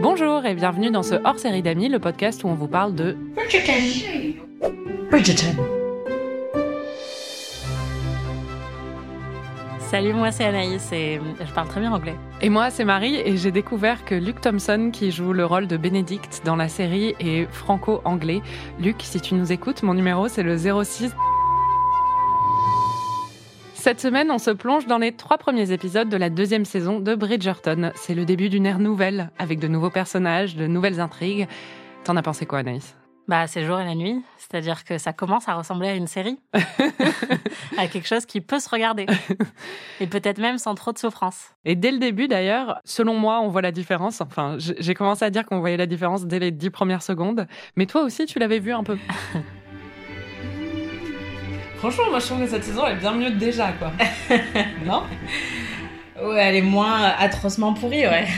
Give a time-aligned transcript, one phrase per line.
[0.00, 3.72] Bonjour et bienvenue dans ce hors-série d'amis, le podcast où on vous parle de Bridgerton.
[5.10, 5.62] Bridgerton.
[9.78, 12.16] Salut, moi c'est Anaïs et je parle très bien anglais.
[12.40, 15.76] Et moi, c'est Marie, et j'ai découvert que Luke Thompson, qui joue le rôle de
[15.76, 18.42] Benedict dans la série, est franco-anglais.
[18.80, 21.14] Luc, si tu nous écoutes, mon numéro, c'est le 06.
[23.82, 27.16] Cette semaine, on se plonge dans les trois premiers épisodes de la deuxième saison de
[27.16, 27.90] Bridgerton.
[27.96, 31.48] C'est le début d'une ère nouvelle, avec de nouveaux personnages, de nouvelles intrigues.
[32.04, 32.94] T'en as pensé quoi, Anaïs?
[33.26, 36.38] Bah, c'est jour et la nuit, c'est-à-dire que ça commence à ressembler à une série,
[37.76, 39.06] à quelque chose qui peut se regarder,
[39.98, 41.50] et peut-être même sans trop de souffrance.
[41.64, 44.20] Et dès le début, d'ailleurs, selon moi, on voit la différence.
[44.20, 47.48] Enfin, j'ai commencé à dire qu'on voyait la différence dès les dix premières secondes.
[47.74, 48.96] Mais toi aussi, tu l'avais vu un peu.
[51.82, 53.90] Franchement, moi, je trouve que cette saison est bien mieux déjà, quoi.
[54.86, 55.02] non?
[56.22, 58.28] Ouais, elle est moins atrocement pourrie, ouais.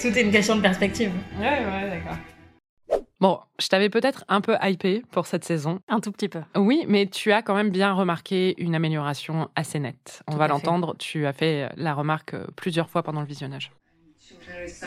[0.00, 1.12] Tout est une question de perspective.
[1.38, 2.98] Ouais, ouais, d'accord.
[3.20, 5.78] Bon, je t'avais peut-être un peu hypé pour cette saison.
[5.86, 6.40] Un tout petit peu.
[6.56, 10.24] Oui, mais tu as quand même bien remarqué une amélioration assez nette.
[10.26, 13.70] On Tout va l'entendre, tu as fait la remarque plusieurs fois pendant le visionnage.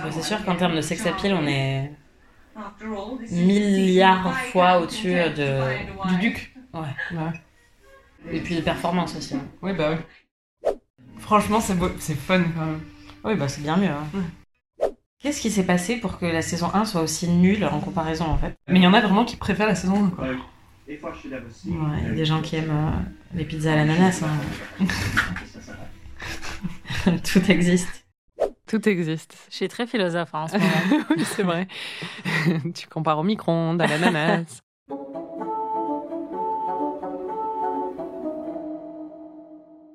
[0.03, 1.89] Bon, c'est sûr qu'en termes de sex appeal, on est
[3.31, 5.61] milliards fois au-dessus de...
[6.09, 6.55] du duc.
[6.73, 7.31] Ouais.
[8.31, 9.35] Et puis de performance aussi.
[9.35, 9.45] hein.
[9.61, 10.71] Oui, bah oui.
[11.17, 12.81] Franchement, c'est beau, c'est fun quand même.
[13.23, 13.87] Oui, bah c'est bien mieux.
[13.89, 14.07] hein.
[15.21, 18.37] Qu'est-ce qui s'est passé pour que la saison 1 soit aussi nulle en comparaison en
[18.37, 18.55] fait?
[18.69, 20.25] Mais il y en a vraiment qui préfèrent la saison 1, quoi.
[21.71, 22.91] Ouais, il y a des gens qui aiment euh,
[23.35, 24.23] les pizzas à l'ananas.
[24.23, 24.85] hein.
[27.23, 27.98] Tout existe.
[28.69, 29.35] Tout existe.
[29.49, 31.05] Je suis très philosophe hein, en ce moment.
[31.17, 31.67] oui, c'est vrai.
[32.75, 34.61] tu compares au micro-ondes, à l'ananas.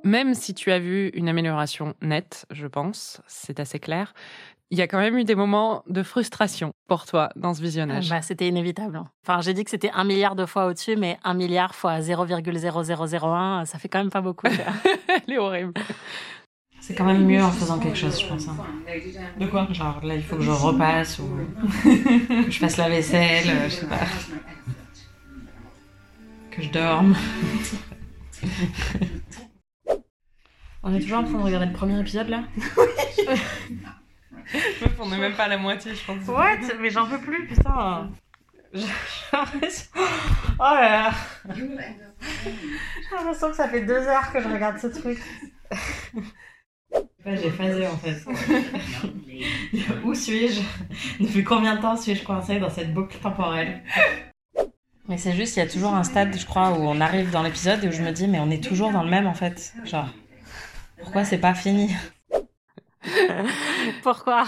[0.02, 4.12] Même si tu as vu une amélioration nette, je pense, c'est assez clair,
[4.70, 8.08] il y a quand même eu des moments de frustration pour toi dans ce visionnage.
[8.08, 8.96] bah, c'était inévitable.
[8.96, 9.08] hein.
[9.22, 13.64] Enfin, j'ai dit que c'était un milliard de fois au-dessus, mais un milliard fois 0,0001,
[13.66, 14.48] ça fait quand même pas beaucoup.
[15.28, 15.74] Elle est horrible.
[16.86, 18.46] C'est quand même mieux en faisant quelque chose, je pense.
[18.46, 18.56] hein.
[19.40, 19.66] De quoi?
[19.72, 21.24] Genre là, il faut que je repasse ou
[22.44, 24.00] que je fasse la vaisselle, euh, je sais pas,
[26.50, 27.16] que je dorme.
[30.82, 32.42] On est toujours en train de regarder le premier épisode là?
[34.98, 36.28] On n'est même pas à la moitié, je pense.
[36.28, 36.58] What?
[36.82, 38.10] Mais j'en peux plus, putain
[38.74, 38.84] J'ai
[39.32, 39.86] l'impression...
[40.58, 41.10] Oh là là
[41.56, 45.18] J'ai l'impression que ça fait deux heures que je regarde ce truc.
[47.26, 48.22] Ouais, j'ai phasé en fait.
[50.04, 50.60] Où suis-je?
[51.20, 53.82] Depuis combien de temps suis-je coincée dans cette boucle temporelle?
[55.08, 57.42] Mais c'est juste, il y a toujours un stade, je crois, où on arrive dans
[57.42, 59.74] l'épisode et où je me dis, mais on est toujours dans le même en fait.
[59.84, 60.08] Genre,
[61.02, 61.90] pourquoi c'est pas fini?
[64.02, 64.46] Pourquoi?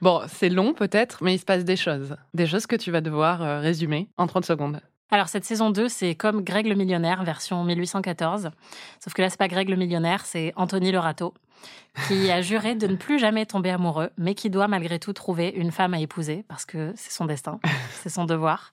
[0.00, 2.16] Bon, c'est long peut-être, mais il se passe des choses.
[2.34, 4.80] Des choses que tu vas devoir euh, résumer en 30 secondes.
[5.14, 8.50] Alors, cette saison 2, c'est comme Greg le millionnaire, version 1814.
[8.98, 11.34] Sauf que là, c'est pas Greg le millionnaire, c'est Anthony le râteau,
[12.08, 15.50] qui a juré de ne plus jamais tomber amoureux, mais qui doit malgré tout trouver
[15.50, 17.60] une femme à épouser, parce que c'est son destin,
[18.02, 18.72] c'est son devoir.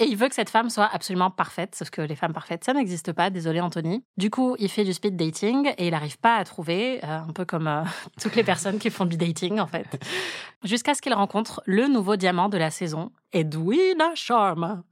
[0.00, 2.72] Et il veut que cette femme soit absolument parfaite, sauf que les femmes parfaites, ça
[2.72, 4.04] n'existe pas, désolé Anthony.
[4.16, 7.32] Du coup, il fait du speed dating et il n'arrive pas à trouver, euh, un
[7.32, 7.82] peu comme euh,
[8.22, 10.00] toutes les personnes qui font du dating en fait,
[10.64, 14.82] jusqu'à ce qu'il rencontre le nouveau diamant de la saison, Edwina Sharma,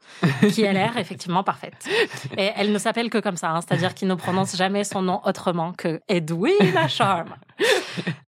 [0.52, 1.88] qui a l'air effectivement parfaite.
[2.36, 5.20] Et elle ne s'appelle que comme ça, hein, c'est-à-dire qu'il ne prononce jamais son nom
[5.24, 7.38] autrement que Edwina Sharma.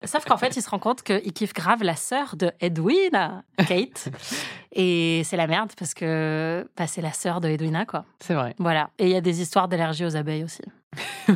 [0.03, 4.09] Sauf qu'en fait, il se rend compte qu'il kiffe grave la sœur de Edwina, Kate.
[4.71, 8.05] Et c'est la merde parce que bah, c'est la sœur de Edwina, quoi.
[8.19, 8.55] C'est vrai.
[8.59, 8.89] Voilà.
[8.99, 10.61] Et il y a des histoires d'allergie aux abeilles aussi.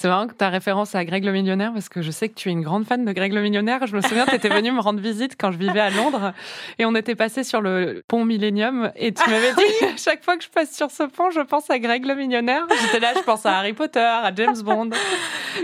[0.00, 2.34] C'est marrant que tu as référence à Greg le Millionnaire parce que je sais que
[2.34, 3.84] tu es une grande fan de Greg le Millionnaire.
[3.84, 6.34] Je me souviens, tu étais venue me rendre visite quand je vivais à Londres
[6.78, 10.36] et on était passé sur le pont Millennium et tu m'avais dit à chaque fois
[10.36, 12.64] que je passe sur ce pont, je pense à Greg le Millionnaire.
[12.80, 14.90] J'étais là, je pense à Harry Potter, à James Bond.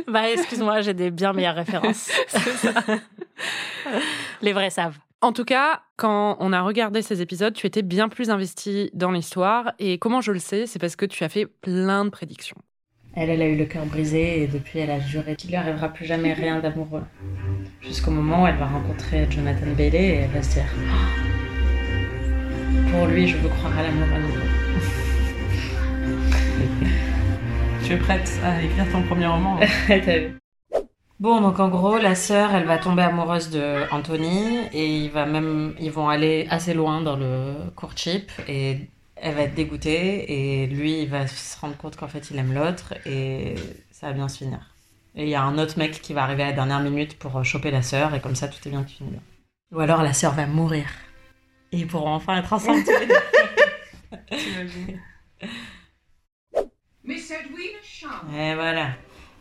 [0.09, 2.11] Bah, excuse-moi, j'ai des bien meilleures références.
[4.43, 4.99] Les vrais savent.
[5.21, 9.13] En tout cas, quand on a regardé ces épisodes, tu étais bien plus investi dans
[9.13, 9.75] l'histoire.
[9.79, 12.57] Et comment je le sais C'est parce que tu as fait plein de prédictions.
[13.17, 15.89] Elle, elle a eu le cœur brisé et depuis, elle a juré qu'il lui arrivera
[15.89, 17.05] plus jamais rien d'amoureux.
[17.81, 20.65] Jusqu'au moment où elle va rencontrer Jonathan Bailey et elle va se dire
[22.91, 24.45] Pour lui, je veux croire à l'amour à nouveau.
[27.85, 29.57] Tu es prête à écrire ton premier roman
[29.89, 30.39] vu
[31.21, 35.27] Bon, donc en gros, la sœur, elle va tomber amoureuse de Anthony et il va
[35.27, 38.89] même, ils vont aller assez loin dans le courtship et
[39.25, 42.53] elle va être dégoûtée et lui, il va se rendre compte qu'en fait, il aime
[42.53, 43.55] l'autre et
[43.91, 44.75] ça va bien se finir.
[45.15, 47.43] Et il y a un autre mec qui va arriver à la dernière minute pour
[47.43, 49.23] choper la sœur et comme ça, tout est bien qui finit bien.
[49.73, 50.85] Ou alors la sœur va mourir.
[51.73, 52.85] Et ils pourront enfin être ensemble
[57.83, 58.31] Sharma.
[58.39, 58.91] Et voilà.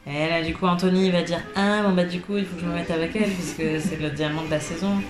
[0.07, 2.55] Et là, du coup, Anthony il va dire Ah, bon, bah, du coup, il faut
[2.55, 5.01] que je me mette avec elle, puisque c'est le diamant de la saison.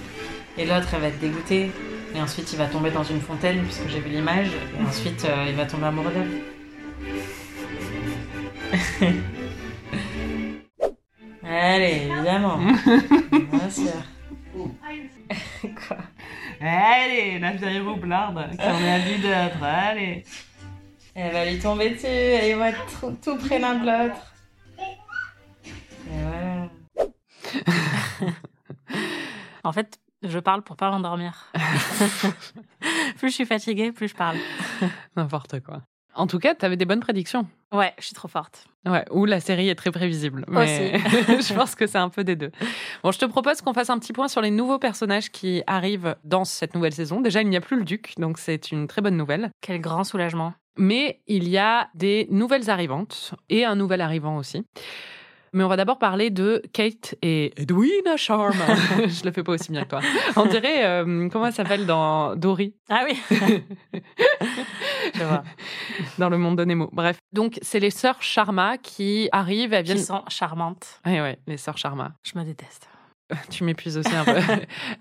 [0.58, 1.70] Et l'autre, elle va être dégoûtée.
[2.16, 4.52] Et ensuite, il va tomber dans une fontaine, puisque j'ai vu l'image.
[4.80, 6.42] Et ensuite, euh, il va tomber amoureux d'elle.
[11.44, 12.58] Allez, évidemment.
[12.58, 13.92] Bien sûr.
[15.88, 15.98] Quoi
[16.62, 19.64] Allez, la vieille roublarde qui en a vu d'autres.
[19.64, 20.24] Allez.
[21.16, 24.34] Elle va lui tomber dessus et ils vont être tout, tout près l'un de l'autre.
[26.08, 26.70] Et voilà.
[29.66, 31.52] En fait, je parle pour pas m'endormir.
[33.18, 34.38] plus je suis fatiguée, plus je parle.
[35.16, 35.82] N'importe quoi.
[36.16, 37.48] En tout cas, tu avais des bonnes prédictions.
[37.72, 38.68] Ouais, je suis trop forte.
[38.86, 40.46] Ouais, ou la série est très prévisible.
[40.48, 42.52] Mais je pense que c'est un peu des deux.
[43.04, 46.16] Bon, je te propose qu'on fasse un petit point sur les nouveaux personnages qui arrivent
[46.24, 47.20] dans cette nouvelle saison.
[47.20, 49.50] Déjà, il n'y a plus le duc, donc c'est une très bonne nouvelle.
[49.62, 50.54] Quel grand soulagement.
[50.78, 54.66] Mais il y a des nouvelles arrivantes et un nouvel arrivant aussi.
[55.54, 58.66] Mais on va d'abord parler de Kate et Edwina Sharma.
[59.08, 60.02] je le fais pas aussi bien que toi.
[60.36, 62.74] On dirait, euh, comment elle s'appelle dans Dory?
[62.90, 63.20] Ah oui
[65.14, 65.44] Je vois.
[66.18, 66.90] Dans le monde de Nemo.
[66.92, 67.18] Bref.
[67.34, 69.74] Donc, c'est les sœurs Sharma qui arrivent.
[69.74, 70.04] Elles Qui viennent.
[70.06, 71.00] sont charmantes.
[71.06, 72.14] Ouais, ouais, les sœurs Sharma.
[72.24, 72.90] Je me déteste.
[73.50, 74.36] Tu m'épuises aussi un peu.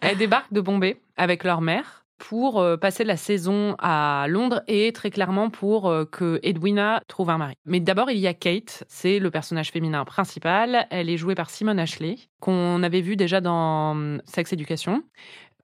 [0.01, 4.93] elles débarquent de Bombay avec leur mère pour euh, passer la saison à Londres et
[4.93, 7.55] très clairement pour euh, que Edwina trouve un mari.
[7.67, 10.87] Mais d'abord, il y a Kate, c'est le personnage féminin principal.
[10.91, 15.03] Elle est jouée par Simone Ashley, qu'on avait vu déjà dans hum, Sex Education.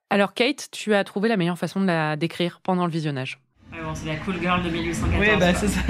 [0.09, 3.39] Alors Kate, tu as trouvé la meilleure façon de la décrire pendant le visionnage.
[3.71, 5.39] Ouais, bon, c'est la cool girl de 1814.
[5.39, 5.69] quoi.
[5.69, 5.81] ça.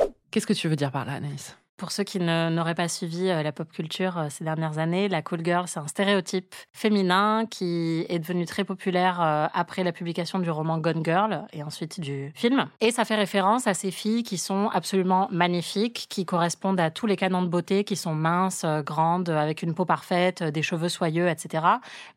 [0.32, 1.56] Qu'est-ce que tu veux dire par là, Anaïs?
[1.76, 5.22] Pour ceux qui n'auraient pas suivi euh, la pop culture euh, ces dernières années, la
[5.22, 10.38] cool girl, c'est un stéréotype féminin qui est devenu très populaire euh, après la publication
[10.38, 12.66] du roman Gone Girl et ensuite du film.
[12.80, 17.06] Et ça fait référence à ces filles qui sont absolument magnifiques, qui correspondent à tous
[17.06, 21.28] les canons de beauté, qui sont minces, grandes, avec une peau parfaite, des cheveux soyeux,
[21.28, 21.64] etc.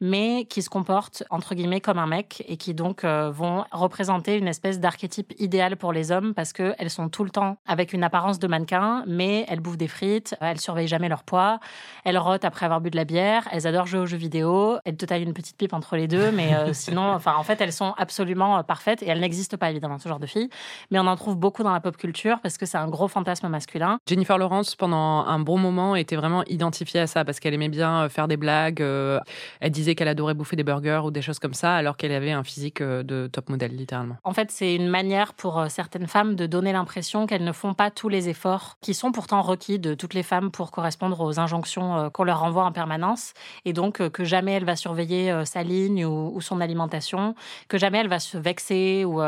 [0.01, 4.48] Mais qui se comportent entre guillemets comme un mec et qui donc vont représenter une
[4.48, 8.38] espèce d'archétype idéal pour les hommes parce qu'elles sont tout le temps avec une apparence
[8.38, 11.59] de mannequin, mais elles bouffent des frites, elles surveillent jamais leur poids,
[12.03, 14.97] elles rotent après avoir bu de la bière, elles adorent jouer aux jeux vidéo, elles
[14.97, 17.73] te taillent une petite pipe entre les deux, mais euh, sinon, enfin, en fait, elles
[17.73, 20.49] sont absolument euh, parfaites et elles n'existent pas évidemment, ce genre de filles.
[20.91, 23.47] Mais on en trouve beaucoup dans la pop culture parce que c'est un gros fantasme
[23.47, 23.99] masculin.
[24.07, 28.03] Jennifer Lawrence, pendant un bon moment, était vraiment identifiée à ça parce qu'elle aimait bien
[28.03, 28.81] euh, faire des blagues.
[28.81, 29.19] euh,
[29.59, 32.31] Elle disait qu'elle adorait bouffer des burgers ou des choses comme ça, alors qu'elle avait
[32.31, 34.17] un physique de top modèle, littéralement.
[34.23, 37.91] En fait, c'est une manière pour certaines femmes de donner l'impression qu'elles ne font pas
[37.91, 41.98] tous les efforts qui sont pourtant requis de toutes les femmes pour correspondre aux injonctions
[41.98, 43.34] euh, qu'on leur renvoie en permanence.
[43.66, 47.36] Et donc, euh, que jamais elle va surveiller euh, sa ligne ou, ou son alimentation,
[47.68, 49.22] que jamais elle va se vexer ou,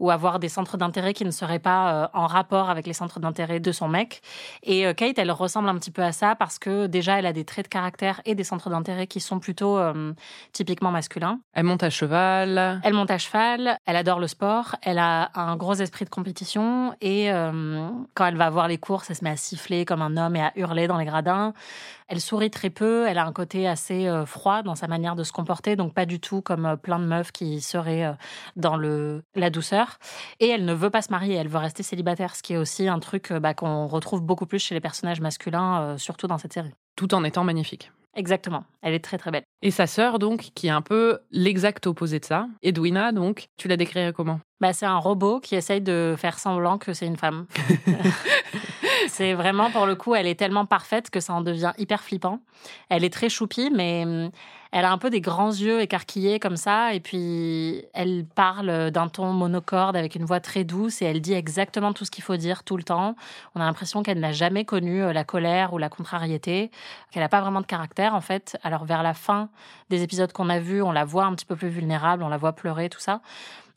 [0.00, 3.60] ou avoir des centres d'intérêt qui ne seraient pas en rapport avec les centres d'intérêt
[3.60, 4.22] de son mec.
[4.62, 7.44] Et Kate, elle ressemble un petit peu à ça parce que déjà, elle a des
[7.44, 10.12] traits de caractère et des centres d'intérêt qui sont plutôt euh,
[10.52, 11.40] typiquement masculins.
[11.52, 12.80] Elle monte à cheval.
[12.82, 16.94] Elle monte à cheval, elle adore le sport, elle a un gros esprit de compétition
[17.00, 20.16] et euh, quand elle va voir les courses, elle se met à siffler comme un
[20.16, 21.52] homme et à hurler dans les gradins.
[22.08, 25.24] Elle sourit très peu, elle a un côté assez euh, froid dans sa manière de
[25.24, 28.12] se comporter, donc pas du tout comme euh, plein de meufs qui seraient euh,
[28.54, 29.98] dans le la douceur.
[30.38, 32.86] Et elle ne veut pas se marier, elle veut rester célibataire, ce qui est aussi
[32.88, 36.74] un truc bah, qu'on retrouve beaucoup plus chez les personnages masculins, surtout dans cette série.
[36.96, 37.90] tout en étant magnifique.
[38.16, 39.42] Exactement, elle est très très belle.
[39.60, 43.68] Et sa sœur, donc, qui est un peu l'exact opposé de ça, Edwina, donc, tu
[43.68, 44.40] la décrirais comment?
[44.58, 47.46] Bah, c'est un robot qui essaye de faire semblant que c'est une femme.
[49.08, 52.40] c'est vraiment, pour le coup, elle est tellement parfaite que ça en devient hyper flippant.
[52.88, 54.30] Elle est très choupie, mais hum,
[54.72, 56.92] elle a un peu des grands yeux écarquillés comme ça.
[56.92, 61.32] Et puis, elle parle d'un ton monocorde avec une voix très douce et elle dit
[61.32, 63.16] exactement tout ce qu'il faut dire tout le temps.
[63.54, 66.70] On a l'impression qu'elle n'a jamais connu euh, la colère ou la contrariété,
[67.10, 68.58] qu'elle n'a pas vraiment de caractère, en fait.
[68.62, 69.48] Alors, vers la fin
[69.88, 72.36] des épisodes qu'on a vus, on la voit un petit peu plus vulnérable, on la
[72.36, 73.20] voit pleurer, tout ça.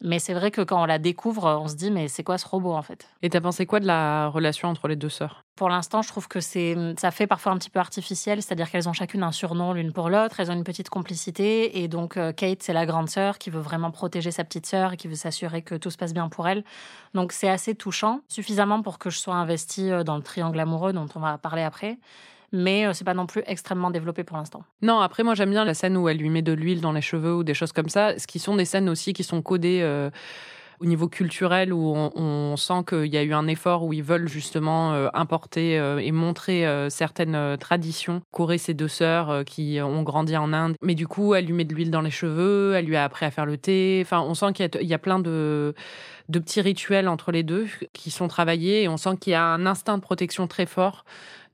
[0.01, 2.47] Mais c'est vrai que quand on la découvre, on se dit, mais c'est quoi ce
[2.47, 3.07] robot en fait?
[3.21, 5.43] Et t'as pensé quoi de la relation entre les deux sœurs?
[5.55, 8.87] Pour l'instant, je trouve que c'est, ça fait parfois un petit peu artificiel, c'est-à-dire qu'elles
[8.87, 12.31] ont chacune un surnom l'une pour l'autre, elles ont une petite complicité, et donc euh,
[12.31, 15.15] Kate, c'est la grande sœur qui veut vraiment protéger sa petite sœur et qui veut
[15.15, 16.63] s'assurer que tout se passe bien pour elle.
[17.13, 20.93] Donc c'est assez touchant, suffisamment pour que je sois investie euh, dans le triangle amoureux
[20.93, 21.97] dont on va parler après.
[22.51, 24.63] Mais euh, c'est pas non plus extrêmement développé pour l'instant.
[24.81, 27.01] Non, après moi j'aime bien la scène où elle lui met de l'huile dans les
[27.01, 29.79] cheveux ou des choses comme ça, ce qui sont des scènes aussi qui sont codées
[29.81, 30.09] euh,
[30.81, 34.29] au niveau culturel où on, sent qu'il y a eu un effort où ils veulent
[34.29, 40.53] justement euh, importer et montrer certaines traditions qu'auraient ces deux sœurs qui ont grandi en
[40.53, 40.75] Inde.
[40.81, 43.25] Mais du coup, elle lui met de l'huile dans les cheveux, elle lui a appris
[43.25, 44.01] à faire le thé.
[44.05, 45.75] Enfin, on sent qu'il y a plein de
[46.29, 49.43] de petits rituels entre les deux qui sont travaillés et on sent qu'il y a
[49.43, 51.03] un instinct de protection très fort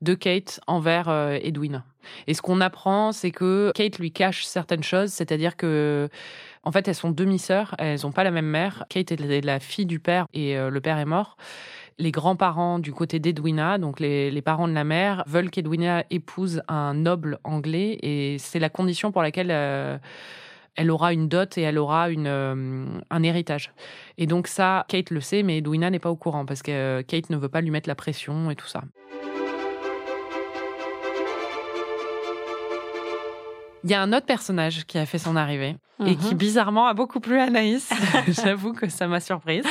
[0.02, 1.82] de Kate envers euh, Edwin.
[2.26, 6.08] Et ce qu'on apprend, c'est que Kate lui cache certaines choses, c'est-à-dire que
[6.62, 8.84] en fait, elles sont demi-sœurs, elles n'ont pas la même mère.
[8.88, 11.36] Kate est la fille du père et euh, le père est mort.
[11.98, 16.62] Les grands-parents du côté d'Edwina, donc les, les parents de la mère, veulent qu'Edwina épouse
[16.68, 19.96] un noble anglais et c'est la condition pour laquelle euh,
[20.76, 23.72] elle aura une dot et elle aura une, euh, un héritage.
[24.18, 27.02] Et donc ça, Kate le sait, mais Edwina n'est pas au courant parce que euh,
[27.02, 28.82] Kate ne veut pas lui mettre la pression et tout ça.
[33.84, 36.38] Il y a un autre personnage qui a fait son arrivée et qui Mhm.
[36.38, 37.88] bizarrement a beaucoup plu à Anaïs.
[38.44, 39.64] J'avoue que ça m'a surprise.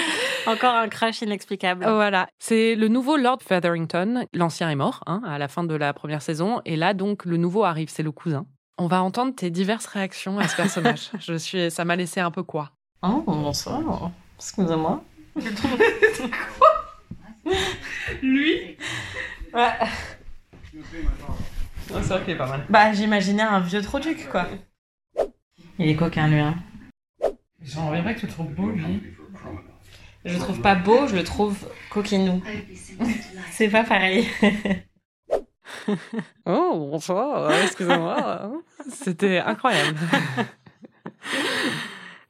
[0.47, 1.83] Encore un crash inexplicable.
[1.85, 4.25] Voilà, c'est le nouveau Lord Featherington.
[4.33, 7.35] L'ancien est mort hein, à la fin de la première saison et là donc le
[7.35, 8.45] nouveau arrive, c'est le cousin.
[8.77, 11.09] On va entendre tes diverses réactions à ce personnage.
[11.19, 12.71] Je suis, ça m'a laissé un peu quoi.
[13.01, 14.11] Oh, bonsoir.
[14.37, 15.03] Excusez-moi.
[18.21, 18.77] Lui
[19.53, 19.71] Ouais.
[21.87, 22.65] C'est vrai qu'il est pas mal.
[22.69, 24.47] Bah, j'imaginais un vieux troduc, quoi.
[25.79, 26.39] Il est coquin, lui.
[26.39, 26.55] Hein.
[27.61, 29.01] J'en reviens pas que tu le trouves beau, lui.
[30.25, 31.57] Je le trouve pas beau, je le trouve
[31.89, 32.41] coquinou.
[33.51, 34.27] C'est pas pareil.
[36.45, 38.51] Oh, bonsoir, excusez-moi.
[38.91, 39.97] C'était incroyable.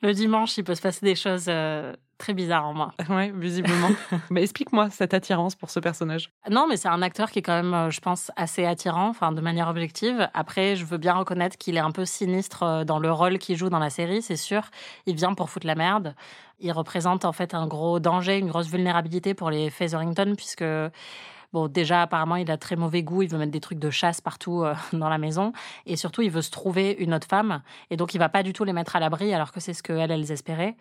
[0.02, 2.92] Le dimanche, il peut se passer des choses euh, très bizarres en moi.
[3.10, 3.90] Ouais, visiblement.
[4.30, 6.30] Mais explique-moi cette attirance pour ce personnage.
[6.50, 9.32] Non, mais c'est un acteur qui est quand même, euh, je pense, assez attirant, enfin
[9.32, 10.30] de manière objective.
[10.34, 13.58] Après, je veux bien reconnaître qu'il est un peu sinistre euh, dans le rôle qu'il
[13.58, 14.70] joue dans la série, c'est sûr.
[15.06, 16.16] Il vient pour foutre la merde.
[16.60, 20.64] Il représente en fait un gros danger, une grosse vulnérabilité pour les Featherington, puisque
[21.56, 23.22] Bon, déjà, apparemment, il a très mauvais goût.
[23.22, 25.54] Il veut mettre des trucs de chasse partout euh, dans la maison.
[25.86, 27.62] Et surtout, il veut se trouver une autre femme.
[27.90, 29.82] Et donc, il va pas du tout les mettre à l'abri, alors que c'est ce
[29.82, 30.76] qu'elles, elles espéraient.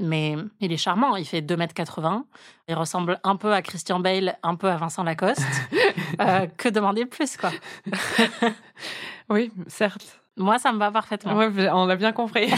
[0.00, 1.14] Mais il est charmant.
[1.14, 2.24] Il fait 2m80.
[2.66, 5.46] Il ressemble un peu à Christian Bale, un peu à Vincent Lacoste.
[6.18, 7.50] Euh, que demander de plus, quoi?
[9.28, 10.20] Oui, certes.
[10.36, 11.34] Moi, ça me va parfaitement.
[11.34, 12.50] Ouais, on l'a bien compris.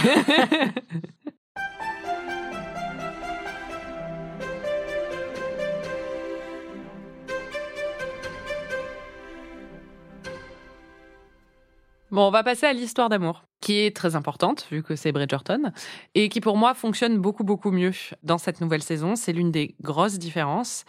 [12.11, 15.73] Bon, on va passer à l'histoire d'amour, qui est très importante, vu que c'est Bridgerton,
[16.15, 19.15] et qui pour moi fonctionne beaucoup, beaucoup mieux dans cette nouvelle saison.
[19.15, 20.87] C'est l'une des grosses différences.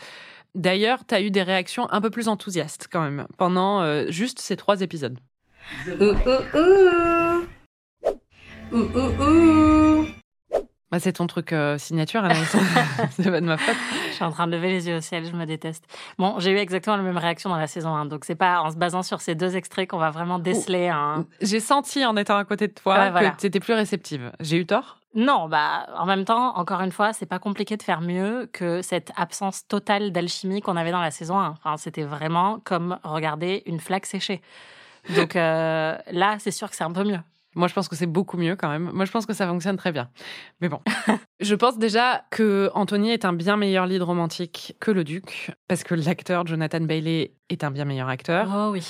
[0.55, 4.39] D'ailleurs, tu as eu des réactions un peu plus enthousiastes quand même, pendant euh, juste
[4.39, 5.19] ces trois épisodes.
[5.87, 7.47] Ouh, ouh, ouh.
[8.71, 10.07] Ouh, ouh, ouh.
[10.91, 12.55] Bah, c'est ton truc euh, signature, Anaïs.
[13.11, 13.75] c'est pas de ma faute.
[14.19, 15.85] Je suis en train de lever les yeux au ciel, je me déteste.
[16.17, 18.05] Bon, j'ai eu exactement la même réaction dans la saison 1.
[18.07, 21.25] Donc, c'est pas en se basant sur ces deux extraits qu'on va vraiment déceler un.
[21.41, 23.29] J'ai senti en étant à côté de toi Ouais, voilà.
[23.31, 24.29] que tu étais plus réceptive.
[24.41, 24.97] J'ai eu tort?
[25.15, 28.81] Non, bah, en même temps, encore une fois, c'est pas compliqué de faire mieux que
[28.81, 31.51] cette absence totale d'alchimie qu'on avait dans la saison 1.
[31.51, 34.41] Enfin, c'était vraiment comme regarder une flaque séchée.
[35.15, 37.19] Donc euh, là, c'est sûr que c'est un peu mieux.
[37.55, 38.91] Moi, je pense que c'est beaucoup mieux quand même.
[38.93, 40.09] Moi, je pense que ça fonctionne très bien.
[40.61, 40.79] Mais bon.
[41.39, 45.83] je pense déjà que Anthony est un bien meilleur lead romantique que le duc, parce
[45.83, 48.85] que l'acteur Jonathan Bailey est un bien meilleur acteur, Oh oui.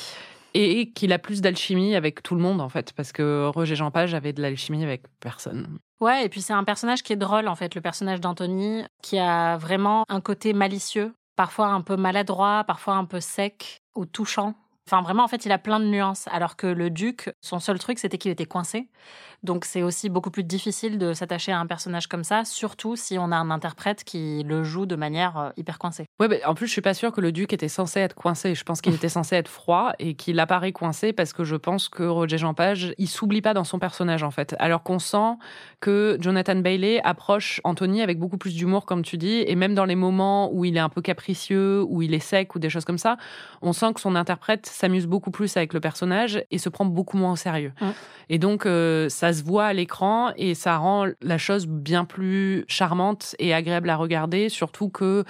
[0.54, 3.92] et qu'il a plus d'alchimie avec tout le monde, en fait, parce que Roger Jean
[3.92, 5.78] Page avait de l'alchimie avec personne.
[6.02, 9.20] Ouais, et puis c'est un personnage qui est drôle, en fait, le personnage d'Anthony, qui
[9.20, 14.54] a vraiment un côté malicieux, parfois un peu maladroit, parfois un peu sec ou touchant.
[14.92, 16.28] Enfin, vraiment, en fait, il a plein de nuances.
[16.32, 18.90] Alors que le duc, son seul truc, c'était qu'il était coincé.
[19.44, 23.18] Donc, c'est aussi beaucoup plus difficile de s'attacher à un personnage comme ça, surtout si
[23.18, 26.06] on a un interprète qui le joue de manière euh, hyper coincée.
[26.20, 28.56] Ouais, mais en plus, je suis pas sûre que le duc était censé être coincé.
[28.56, 31.90] Je pense qu'il était censé être froid et qu'il apparaît coincé parce que je pense
[31.90, 34.56] que Roger Jean Page, il s'oublie pas dans son personnage, en fait.
[34.60, 35.38] Alors qu'on sent
[35.80, 39.86] que Jonathan Bailey approche Anthony avec beaucoup plus d'humour, comme tu dis, et même dans
[39.86, 42.86] les moments où il est un peu capricieux, où il est sec ou des choses
[42.86, 43.18] comme ça,
[43.62, 47.18] on sent que son interprète s'amuse beaucoup plus avec le personnage et se prend beaucoup
[47.18, 47.72] moins au sérieux.
[48.30, 52.66] Et donc, euh, ça se voit à l'écran et ça rend la chose bien plus
[52.68, 55.24] charmante et agréable à regarder, surtout que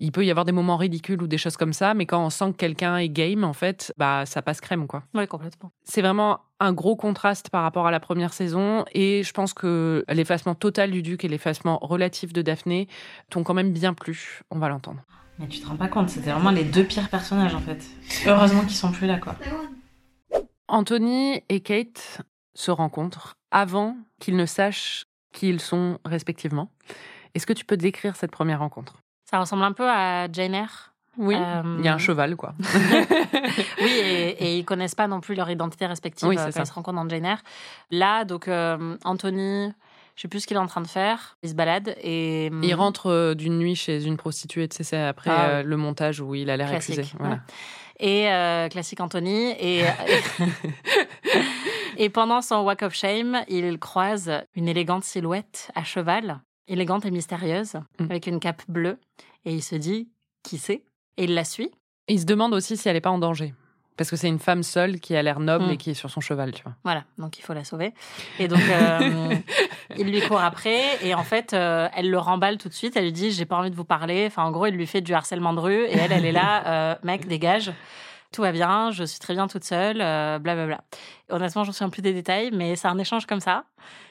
[0.00, 2.30] il peut y avoir des moments ridicules ou des choses comme ça, mais quand on
[2.30, 5.02] sent que quelqu'un est game, en fait, bah ça passe crème, quoi.
[5.14, 5.70] Oui, complètement.
[5.84, 10.04] C'est vraiment un gros contraste par rapport à la première saison et je pense que
[10.08, 12.88] l'effacement total du duc et l'effacement relatif de Daphné
[13.28, 14.40] t'ont quand même bien plu.
[14.50, 15.02] On va l'entendre.
[15.38, 17.84] Mais tu te rends pas compte, c'était vraiment les deux pires personnages en fait.
[18.26, 19.36] Heureusement qu'ils sont plus là quoi.
[20.68, 22.22] Anthony et Kate
[22.54, 26.70] se rencontrent avant qu'ils ne sachent qui ils sont respectivement.
[27.34, 29.00] Est-ce que tu peux décrire cette première rencontre?
[29.30, 30.92] Ça ressemble un peu à Jane Eyre.
[31.16, 32.54] Oui, Euh, il y a un cheval, quoi.
[33.80, 36.62] Oui, et, et ils connaissent pas non plus leur identité respective Oui, euh, quand ça.
[36.62, 37.42] ils se rencontrent dans Jane Eyre.
[37.90, 39.72] Là, donc, euh, Anthony,
[40.16, 41.36] je sais plus ce qu'il est en train de faire.
[41.42, 42.46] Il se balade et...
[42.62, 45.76] Il rentre euh, d'une nuit chez une prostituée, tu sais, c'est après Ah, euh, le
[45.76, 47.04] montage où il a l'air accusé.
[47.18, 47.34] Voilà.
[47.34, 47.40] ouais.
[48.02, 49.50] Et euh, classique Anthony.
[49.60, 49.84] Et,
[51.96, 57.10] et pendant son Walk of Shame, il croise une élégante silhouette à cheval, élégante et
[57.10, 58.04] mystérieuse, Mm.
[58.04, 58.98] avec une cape bleue.
[59.44, 60.08] Et il se dit,
[60.42, 60.82] qui c'est?
[61.16, 61.70] Et il la suit.
[62.08, 63.54] Et il se demande aussi si elle n'est pas en danger.
[64.00, 66.22] Parce que c'est une femme seule qui a l'air noble et qui est sur son
[66.22, 66.72] cheval, tu vois.
[66.84, 67.92] Voilà, donc il faut la sauver.
[68.38, 69.34] Et donc, euh,
[69.98, 72.96] il lui court après, et en fait, euh, elle le remballe tout de suite.
[72.96, 74.24] Elle lui dit J'ai pas envie de vous parler.
[74.26, 76.66] Enfin, en gros, il lui fait du harcèlement de rue, et elle, elle est là
[76.66, 77.72] euh, Mec, dégage.
[78.32, 80.82] Tout va bien, je suis très bien toute seule, euh, blablabla.
[81.30, 83.64] Honnêtement, je me souviens plus des détails, mais c'est un échange comme ça.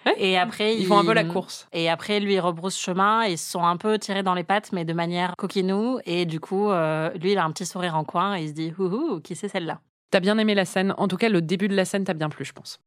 [0.06, 0.14] Ouais.
[0.18, 1.70] Et après, Ils font un peu la course.
[1.72, 4.44] Et après, lui, il rebrousse chemin, et ils se sont un peu tirés dans les
[4.44, 6.00] pattes, mais de manière coquinou.
[6.06, 8.54] Et du coup, euh, lui, il a un petit sourire en coin, et il se
[8.54, 9.80] dit Houhou, qui c'est celle-là?
[10.12, 10.94] T'as bien aimé la scène.
[10.98, 12.82] En tout cas, le début de la scène t'a bien plu, je pense.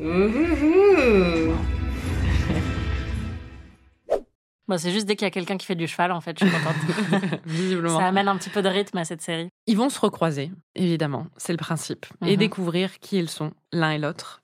[0.00, 1.52] Ouhouhou.
[4.78, 6.54] C'est juste dès qu'il y a quelqu'un qui fait du cheval, en fait, je suis
[6.54, 7.40] contente.
[7.46, 7.98] Visiblement.
[7.98, 9.48] Ça amène un petit peu de rythme à cette série.
[9.66, 12.36] Ils vont se recroiser, évidemment, c'est le principe, et Mhm.
[12.36, 14.42] découvrir qui ils sont, l'un et l'autre.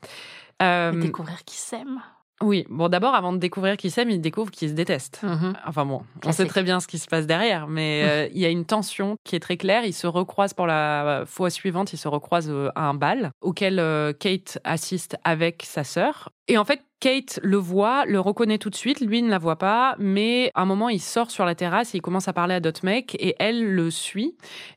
[0.62, 2.00] Euh, découvrir qui s'aime.
[2.42, 5.20] oui, bon, d'abord, avant de découvrir qui s'aiment, ils découvrent qu'ils se détestent.
[5.22, 5.54] Mhm.
[5.66, 8.44] Enfin bon, on sait très bien ce qui se passe derrière, mais euh, il y
[8.44, 9.84] a une tension qui est très claire.
[9.84, 13.78] Ils se recroisent pour la fois suivante, ils se recroisent euh, à un bal auquel
[13.78, 16.28] euh, Kate assiste avec sa sœur.
[16.48, 19.56] Et en fait, Kate le voit, le reconnaît tout de suite, lui ne la voit
[19.56, 22.54] pas, mais à un moment, il sort sur la terrasse et il commence à parler
[22.54, 24.34] à d'autres mecs et elle le suit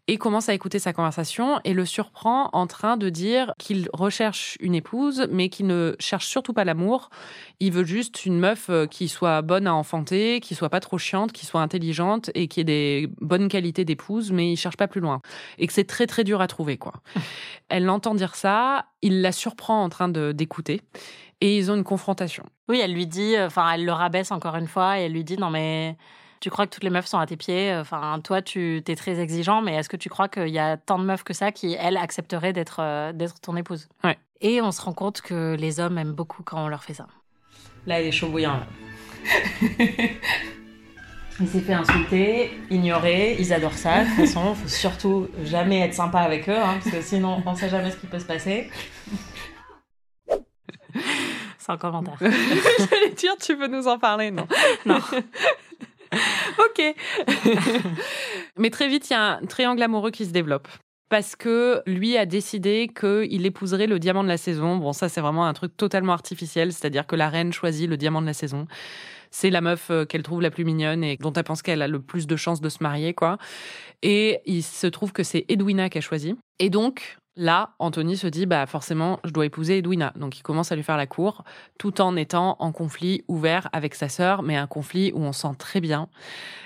[0.07, 4.57] et commence à écouter sa conversation et le surprend en train de dire qu'il recherche
[4.59, 7.09] une épouse, mais qu'il ne cherche surtout pas l'amour.
[7.59, 10.97] Il veut juste une meuf euh, qui soit bonne à enfanter, qui soit pas trop
[10.97, 14.87] chiante, qui soit intelligente et qui ait des bonnes qualités d'épouse, mais il cherche pas
[14.87, 15.22] plus loin.
[15.57, 16.94] Et que c'est très très dur à trouver, quoi.
[17.70, 20.81] Elle l'entend dire ça, il la surprend en train de d'écouter
[21.41, 22.43] et ils ont une confrontation.
[22.67, 25.23] Oui, elle lui dit, euh, enfin, elle le rabaisse encore une fois et elle lui
[25.23, 25.97] dit non mais
[26.39, 29.19] tu crois que toutes les meufs sont à tes pieds Enfin, toi, tu es très
[29.19, 31.75] exigeant, mais est-ce que tu crois qu'il y a tant de meufs que ça qui
[31.79, 33.89] elles accepteraient d'être euh, d'être ton épouse?
[34.03, 34.17] Ouais.
[34.41, 37.07] Et on se rend compte que les hommes aiment beaucoup quand on leur fait ça.
[37.85, 38.53] Là, il est chaud bouillant.
[38.53, 38.67] là.
[41.41, 43.35] il s'est fait insulter, ignorer.
[43.39, 44.03] Ils adorent ça.
[44.03, 47.55] De toute façon, faut surtout jamais être sympa avec eux, hein, parce que sinon, on
[47.55, 48.69] sait jamais ce qui peut se passer.
[51.70, 52.18] Sans commentaire.
[52.20, 54.48] J'allais dire, tu veux nous en parler, non
[54.88, 54.98] Non.
[56.58, 56.96] ok.
[58.58, 60.68] Mais très vite, il y a un triangle amoureux qui se développe.
[61.10, 64.77] Parce que lui a décidé qu'il épouserait le diamant de la saison.
[64.77, 66.74] Bon, ça, c'est vraiment un truc totalement artificiel.
[66.74, 68.66] C'est-à-dire que la reine choisit le diamant de la saison.
[69.29, 71.88] C'est la meuf euh, qu'elle trouve la plus mignonne et dont elle pense qu'elle a
[71.88, 73.38] le plus de chances de se marier, quoi.
[74.01, 76.36] Et il se trouve que c'est Edwina qui a choisi.
[76.58, 80.13] Et donc, là, Anthony se dit, bah, forcément, je dois épouser Edwina.
[80.15, 81.43] Donc, il commence à lui faire la cour,
[81.77, 85.55] tout en étant en conflit ouvert avec sa sœur, mais un conflit où on sent
[85.57, 86.09] très bien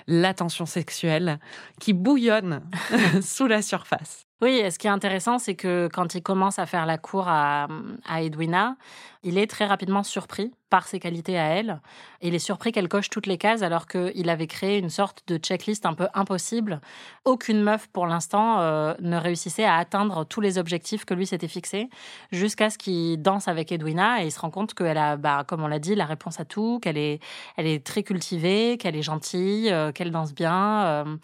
[0.07, 1.39] la tension sexuelle
[1.79, 2.61] qui bouillonne
[3.21, 4.25] sous la surface.
[4.41, 7.27] Oui, et ce qui est intéressant, c'est que quand il commence à faire la cour
[7.27, 7.67] à,
[8.05, 8.75] à Edwina,
[9.23, 11.81] il est très rapidement surpris par ses qualités à elle.
[12.21, 15.37] Il est surpris qu'elle coche toutes les cases alors qu'il avait créé une sorte de
[15.37, 16.81] checklist un peu impossible.
[17.25, 21.47] Aucune meuf, pour l'instant, euh, ne réussissait à atteindre tous les objectifs que lui s'était
[21.47, 21.89] fixés
[22.31, 25.63] jusqu'à ce qu'il danse avec Edwina et il se rend compte qu'elle a, bah, comme
[25.63, 27.19] on l'a dit, la réponse à tout, qu'elle est,
[27.55, 30.83] elle est très cultivée, qu'elle est gentille, euh, qu'elle danse bien.
[30.85, 31.17] euh,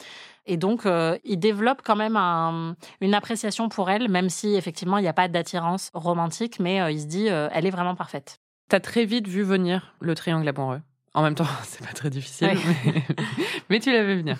[0.51, 0.87] et donc,
[1.25, 5.13] il développe quand même un- une appréciation pour elle, même si effectivement il n'y a
[5.13, 8.39] pas d'attirance romantique, mais il se dit elle est vraiment parfaite.
[8.69, 10.81] T'as très vite vu venir le triangle amoureux.
[11.13, 13.03] En même temps, c'est pas très difficile, mais...
[13.69, 14.37] mais tu l'avais venir.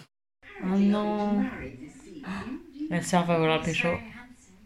[0.64, 1.44] Oh non.
[2.90, 3.90] La sœur va vouloir le pécho.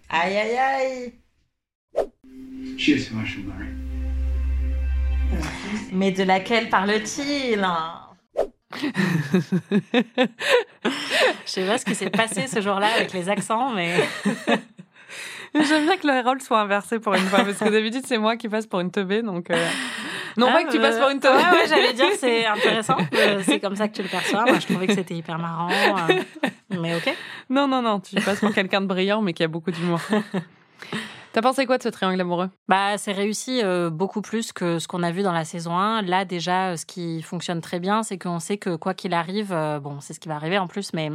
[0.10, 1.14] Aïe, aïe, aïe.
[5.92, 7.66] Mais de laquelle parle-t-il?
[11.46, 13.96] Je sais pas ce qui s'est passé ce jour-là avec les accents, mais
[15.68, 18.38] J'aime bien que les rôles soient inversés pour une fois, parce que d'habitude, c'est moi
[18.38, 19.50] qui passe pour une teubée, donc.
[19.52, 19.66] euh,
[20.38, 21.36] Non, Ah, pas que tu bah, passes pour une teubée.
[21.38, 22.98] Ouais, ouais, j'allais dire c'est intéressant.
[23.14, 24.44] Euh, C'est comme ça que tu le perçois.
[24.46, 25.70] Moi, je trouvais que c'était hyper marrant.
[26.10, 26.22] euh,
[26.72, 27.16] Mais ok.
[27.50, 30.00] Non, non, non, tu passes pour quelqu'un de brillant, mais qui a beaucoup d'humour.
[31.34, 32.50] T'as pensé quoi de ce triangle amoureux?
[32.68, 36.04] Bah, c'est réussi euh, beaucoup plus que ce qu'on a vu dans la saison 1.
[36.04, 39.52] Là, déjà, euh, ce qui fonctionne très bien, c'est qu'on sait que quoi qu'il arrive,
[39.52, 41.10] euh, bon, c'est ce qui va arriver en plus, mais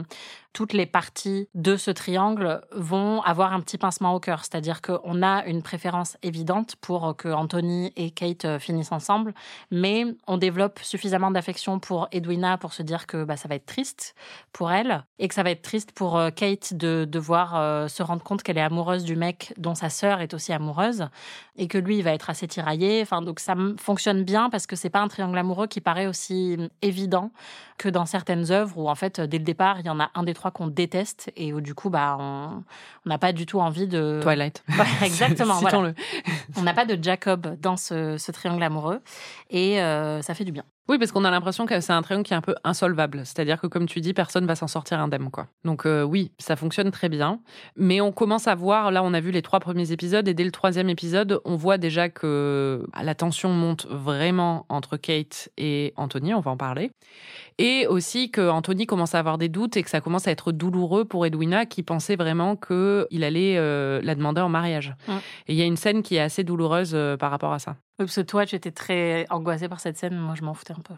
[0.52, 4.40] toutes les parties de ce triangle vont avoir un petit pincement au cœur.
[4.40, 9.34] C'est-à-dire qu'on a une préférence évidente pour que Anthony et Kate euh, finissent ensemble,
[9.70, 13.66] mais on développe suffisamment d'affection pour Edwina pour se dire que bah, ça va être
[13.66, 14.14] triste
[14.52, 18.02] pour elle et que ça va être triste pour euh, Kate de devoir euh, se
[18.02, 21.08] rendre compte qu'elle est amoureuse du mec dont sa sœur est aussi amoureuse
[21.56, 23.00] et que lui il va être assez tiraillé.
[23.02, 26.56] Enfin donc ça fonctionne bien parce que c'est pas un triangle amoureux qui paraît aussi
[26.58, 27.30] hum, évident
[27.76, 30.22] que dans certaines œuvres où en fait dès le départ il y en a un
[30.22, 32.62] des trois qu'on déteste et où du coup bah on
[33.04, 34.64] n'a pas du tout envie de Twilight.
[34.78, 35.54] Ouais, exactement.
[35.60, 35.92] voilà.
[36.56, 39.00] On n'a pas de Jacob dans ce, ce triangle amoureux
[39.50, 40.64] et euh, ça fait du bien.
[40.88, 43.20] Oui, parce qu'on a l'impression que c'est un triangle qui est un peu insolvable.
[43.24, 45.46] C'est-à-dire que, comme tu dis, personne va s'en sortir indemne, quoi.
[45.64, 47.40] Donc, euh, oui, ça fonctionne très bien.
[47.76, 50.44] Mais on commence à voir, là, on a vu les trois premiers épisodes, et dès
[50.44, 55.92] le troisième épisode, on voit déjà que ah, la tension monte vraiment entre Kate et
[55.96, 56.90] Anthony, on va en parler.
[57.58, 60.52] Et aussi que Anthony commence à avoir des doutes et que ça commence à être
[60.52, 64.94] douloureux pour Edwina, qui pensait vraiment qu'il allait euh, la demander en mariage.
[65.06, 65.12] Mm.
[65.48, 67.76] Et il y a une scène qui est assez douloureuse euh, par rapport à ça.
[67.98, 70.16] Parce que toi, tu étais très angoissée par cette scène.
[70.16, 70.94] Moi, je m'en foutais un peu.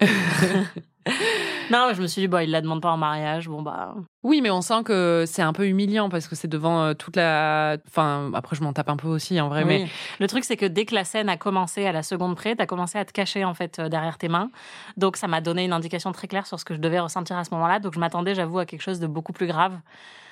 [1.70, 3.48] non, je me suis dit, bon, il la demande pas en mariage.
[3.48, 3.94] Bon, bah.
[4.22, 7.16] Oui, mais on sent que c'est un peu humiliant parce que c'est devant euh, toute
[7.16, 7.78] la.
[7.88, 9.86] Enfin, après, je m'en tape un peu aussi en vrai, mais.
[10.18, 12.66] Le truc, c'est que dès que la scène a commencé à la seconde près, t'as
[12.66, 14.50] commencé à te cacher, en fait, euh, derrière tes mains.
[14.96, 17.44] Donc, ça m'a donné une indication très claire sur ce que je devais ressentir à
[17.44, 17.78] ce moment-là.
[17.78, 19.72] Donc, je m'attendais, j'avoue, à quelque chose de beaucoup plus grave.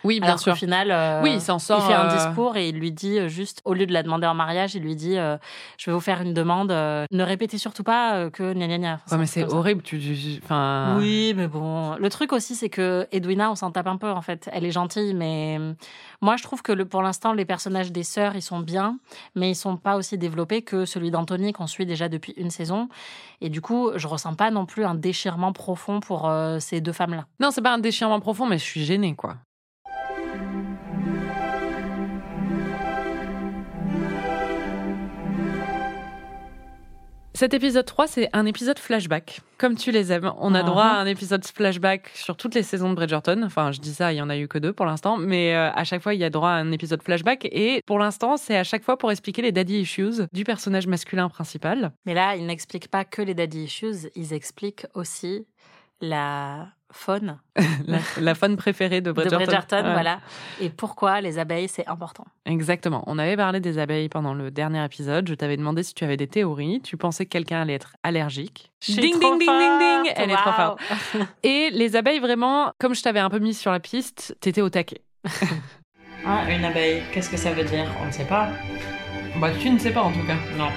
[0.05, 0.53] oui, bien Alors sûr.
[0.53, 3.29] qu'au final, euh, Oui, il s'en sort, Il fait un discours et il lui dit
[3.29, 5.37] juste, au lieu de la demander en mariage, il lui dit euh,
[5.79, 6.71] Je vais vous faire une demande.
[6.71, 8.95] ne répétez surtout pas que gna gna gna.
[9.07, 9.83] Enfin, Ouais, mais c'est horrible.
[9.83, 10.58] Tu, tu- enfin.
[10.99, 11.97] Oui, mais bon.
[11.97, 14.49] Le truc aussi, c'est que Edwina, on s'en tape un peu, en fait.
[14.53, 15.75] Elle est gentille, mais euh,
[16.21, 18.99] moi, je trouve que le, pour l'instant, les personnages des sœurs, ils sont bien,
[19.35, 22.89] mais ils sont pas aussi développés que celui d'Anthony qu'on suit déjà depuis une saison.
[23.41, 26.93] Et du coup, je ressens pas non plus un déchirement profond pour euh, ces deux
[26.93, 27.27] femmes-là.
[27.41, 29.37] Non, c'est pas un déchirement profond, mais je suis gênée, quoi.
[37.39, 40.33] Cet épisode 3, c'est un épisode flashback, comme tu les aimes.
[40.39, 43.45] On a droit à un épisode flashback sur toutes les saisons de Bridgerton.
[43.45, 45.71] Enfin, je dis ça, il y en a eu que deux pour l'instant, mais euh,
[45.71, 47.45] à chaque fois, il y a droit à un épisode flashback.
[47.53, 51.29] Et pour l'instant, c'est à chaque fois pour expliquer les daddy issues du personnage masculin
[51.29, 51.93] principal.
[52.07, 55.47] Mais là, ils n'expliquent pas que les daddy issues, ils expliquent aussi
[56.01, 57.39] la faune
[57.87, 59.37] La, la faune préférée de de Bridgerton.
[59.45, 59.93] Bridgerton, Ouais.
[59.93, 60.21] voilà.
[60.61, 62.25] Et pourquoi les abeilles, c'est important.
[62.47, 63.05] Exactement.
[63.07, 65.29] On avait parlé des abeilles pendant le dernier épisode.
[65.29, 66.81] Je t'avais demandé si tu avais des théories.
[66.83, 68.71] Tu pensais que quelqu'un allait être allergique.
[68.87, 70.13] Ding, trop ding, ding, ding, ding.
[70.17, 70.81] Elle est trop forte.
[71.43, 74.71] Et les abeilles, vraiment, comme je t'avais un peu mis sur la piste, t'étais au
[74.71, 75.03] taquet.
[76.27, 77.87] Ah, une abeille, qu'est-ce que ça veut dire?
[78.03, 78.49] On ne sait pas.
[79.41, 80.35] Bah, tu ne sais pas en tout cas.
[80.59, 80.69] Non.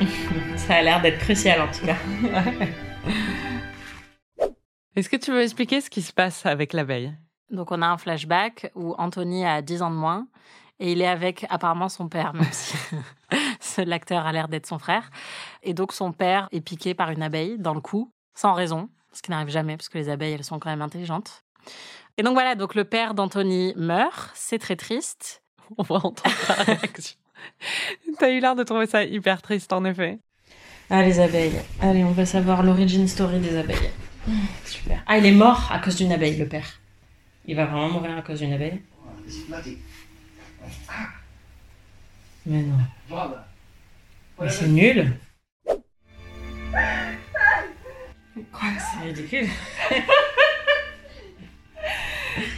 [0.56, 1.94] ça a l'air d'être crucial en tout cas.
[4.94, 7.14] Est-ce que tu veux expliquer ce qui se passe avec l'abeille?
[7.50, 10.26] Donc on a un flashback où Anthony a 10 ans de moins
[10.80, 12.76] et il est avec apparemment son père, même si
[13.86, 15.10] l'acteur a l'air d'être son frère.
[15.62, 19.22] Et donc son père est piqué par une abeille dans le cou, sans raison, ce
[19.22, 21.42] qui n'arrive jamais parce que les abeilles, elles sont quand même intelligentes.
[22.18, 25.42] Et donc voilà, donc le père d'Anthony meurt, c'est très triste.
[25.78, 27.16] On va entendre ta réaction.
[28.18, 30.18] T'as eu l'air de trouver ça hyper triste, en effet.
[30.90, 31.60] Ah, les abeilles.
[31.80, 33.90] Allez, on va savoir l'origine story des abeilles.
[34.64, 35.02] Super.
[35.06, 36.80] Ah, il est mort à cause d'une abeille, le père.
[37.46, 38.80] Il va vraiment mourir à cause d'une abeille
[39.48, 39.78] bloody.
[42.46, 42.78] Mais non.
[44.40, 45.12] Mais c'est nul.
[48.52, 49.48] Quoi C'est ridicule.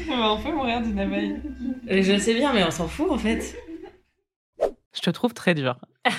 [0.09, 1.37] on peut mourir d'une abeille.
[1.87, 3.57] Je sais bien, mais on s'en fout en fait.
[5.05, 5.77] Je te trouve très dur.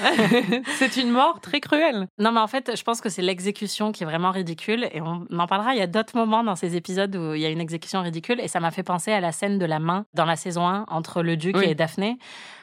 [0.78, 2.08] c'est une mort très cruelle.
[2.20, 4.88] Non, mais en fait, je pense que c'est l'exécution qui est vraiment ridicule.
[4.94, 5.74] Et on en parlera.
[5.74, 8.40] Il y a d'autres moments dans ces épisodes où il y a une exécution ridicule.
[8.40, 10.86] Et ça m'a fait penser à la scène de la main dans la saison 1
[10.88, 11.66] entre le duc Oui.
[11.68, 12.20] et Daphné.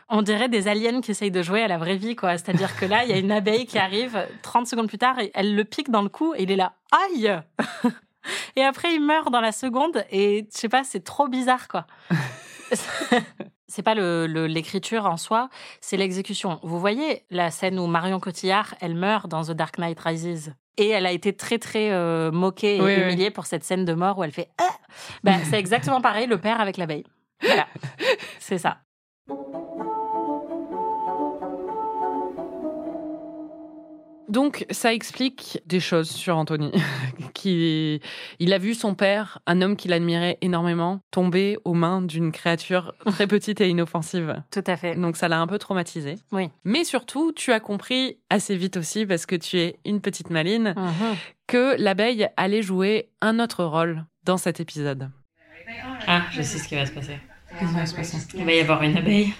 [0.09, 2.39] On dirait des aliens qui essayent de jouer à la vraie vie, quoi.
[2.39, 5.33] C'est-à-dire que là, il y a une abeille qui arrive 30 secondes plus tard et
[5.35, 6.75] elle le pique dans le cou et il est là.
[6.93, 7.37] Aïe!
[8.55, 11.89] Et après, il meurt dans la seconde et je sais pas, c'est trop bizarre, quoi.
[13.73, 15.49] c'est pas le- le- l'écriture en soi,
[15.81, 16.61] c'est l'exécution.
[16.63, 20.55] Vous voyez la scène où Marion Cotillard, elle meurt dans The Dark Knight Rises.
[20.77, 23.03] Et elle a été très très euh, moquée et Oui, oui.
[23.03, 24.69] humiliée pour cette scène de mort où elle fait ah
[25.25, 27.05] ben, c'est exactement pareil le père avec l'abeille.
[27.43, 27.67] Voilà.
[28.41, 28.79] c'est ça.
[34.29, 36.73] Donc, ça explique des choses sur Anthony.
[37.35, 38.01] qui,
[38.39, 42.95] il a vu son père, un homme qu'il admirait énormément, tomber aux mains d'une créature
[43.07, 44.43] très petite et inoffensive.
[44.51, 44.95] Tout à fait.
[44.95, 46.15] Donc, ça l'a un peu traumatisé.
[46.31, 46.49] Oui.
[46.65, 50.75] Mais surtout, tu as compris assez vite aussi, parce que tu es une petite maline,
[50.77, 51.17] Mhm.
[51.49, 55.11] que l'abeille allait jouer un autre rôle dans cet épisode.
[56.07, 57.19] Ah, je sais ce qui va se passer.
[57.59, 58.17] Qu'est-ce qui va se passer?
[58.35, 59.35] Il va y avoir une abeille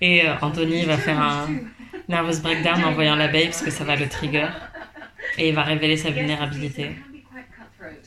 [0.00, 1.48] et euh, Anthony va faire un
[2.10, 4.48] nervous breakdown en voyant l'abeille parce que ça va le trigger
[5.38, 6.96] et il va révéler sa vulnérabilité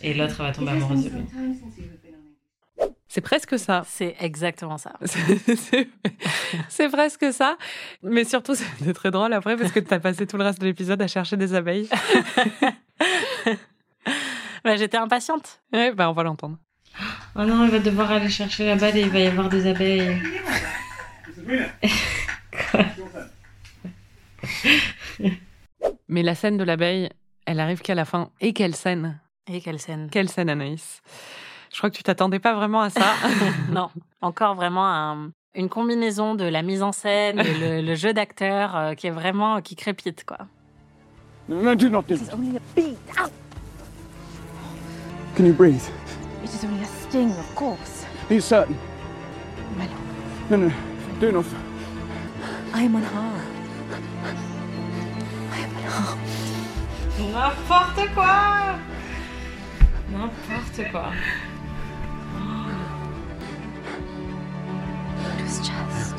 [0.04, 1.24] et l'autre va tomber amoureuse de lui.
[3.08, 3.84] C'est presque ça.
[3.88, 4.94] C'est exactement ça.
[5.06, 5.88] C'est- C'est
[6.70, 7.58] c'est presque ça.
[8.02, 10.66] Mais surtout, c'était très drôle après parce que tu as passé tout le reste de
[10.66, 11.90] l'épisode à chercher des abeilles.
[14.66, 15.60] Bah, J'étais impatiente.
[15.74, 16.58] Ouais, bah, on va l'entendre.
[17.36, 19.68] Oh non, il va devoir aller chercher la balle et il va y avoir des
[19.68, 20.22] abeilles.
[26.14, 27.10] Mais la scène de l'abeille,
[27.48, 28.30] elle arrive qu'à la fin.
[28.40, 29.20] Et quelle scène
[29.52, 31.02] Et quelle scène Quelle scène, Anaïs
[31.74, 33.16] Je crois que tu t'attendais pas vraiment à ça.
[33.72, 33.90] Non,
[34.22, 38.76] encore vraiment un- une combinaison de la mise en scène et le, le jeu d'acteur
[38.76, 40.38] euh, qui est vraiment qui crépite quoi.
[41.50, 42.96] No, no, do not do It's only a beat.
[43.20, 43.28] Ow!
[45.36, 45.82] Can you breathe?
[46.44, 48.06] It is only a sting, of course.
[48.30, 48.76] Are you certain?
[49.80, 50.72] My lord, No, no,
[51.20, 51.46] do not.
[52.76, 53.53] I am unharmed.
[57.20, 58.76] N'importe quoi
[60.12, 61.12] N'importe quoi.
[65.16, 66.16] It was just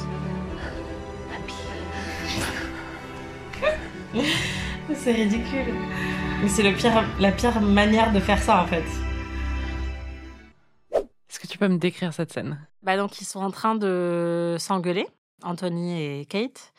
[1.32, 1.38] a
[4.12, 4.24] bee.
[4.94, 5.74] C'est ridicule.
[6.40, 8.84] Mais c'est le pire, la pire manière de faire ça en fait.
[10.92, 12.58] Est-ce que tu peux me décrire cette scène?
[12.82, 15.06] Bah donc ils sont en train de s'engueuler,
[15.42, 16.72] Anthony et Kate.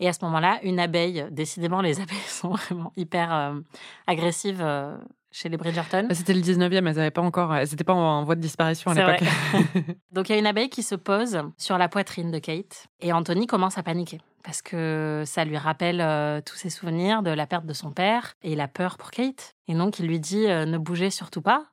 [0.00, 3.60] Et à ce moment-là, une abeille, décidément les abeilles sont vraiment hyper euh,
[4.06, 4.96] agressives euh,
[5.30, 6.06] chez les Bridgerton.
[6.08, 7.54] Bah, C'était le 19e, elles n'avaient pas encore.
[7.86, 9.28] Pas en voie de disparition à l'époque.
[10.12, 13.12] Donc il y a une abeille qui se pose sur la poitrine de Kate et
[13.12, 17.46] Anthony commence à paniquer parce que ça lui rappelle euh, tous ses souvenirs de la
[17.46, 19.54] perte de son père et il a peur pour Kate.
[19.68, 21.66] Et donc il lui dit euh, ne bougez surtout pas.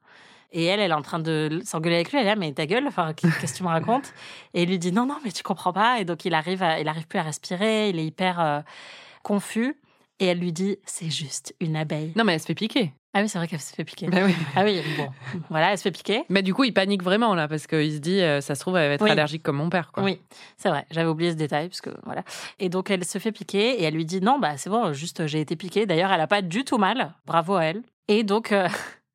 [0.52, 2.20] Et elle, elle est en train de s'engueuler avec lui.
[2.20, 4.14] Elle est là, mais ta gueule, enfin, qu'est-ce que tu me racontes?
[4.54, 6.00] Et il lui dit non, non, mais tu comprends pas.
[6.00, 7.90] Et donc il arrive, à- il arrive plus à respirer.
[7.90, 8.60] Il est hyper euh,
[9.24, 9.76] confus.
[10.20, 12.14] Et elle lui dit c'est juste une abeille.
[12.16, 12.92] Non, mais elle se fait piquer.
[13.14, 14.08] Ah oui, c'est vrai qu'elle se fait piquer.
[14.08, 14.36] Bah oui.
[14.56, 15.10] Ah oui, bon,
[15.50, 16.24] voilà, elle se fait piquer.
[16.30, 18.78] Mais du coup, il panique vraiment là parce qu'il se dit, euh, ça se trouve,
[18.78, 19.10] elle va être Oui.
[19.12, 19.92] allergique comme mon père.
[19.92, 20.04] Quoi.
[20.04, 20.20] Oui,
[20.56, 20.86] c'est vrai.
[20.92, 22.24] J'avais oublié ce détail parce que voilà.
[22.60, 25.26] Et donc elle se fait piquer et elle lui dit non, bah c'est bon, juste
[25.28, 25.86] j'ai été piquée.
[25.86, 27.14] D'ailleurs, elle a pas du tout mal.
[27.26, 27.82] Bravo à elle.
[28.08, 28.68] Et donc euh,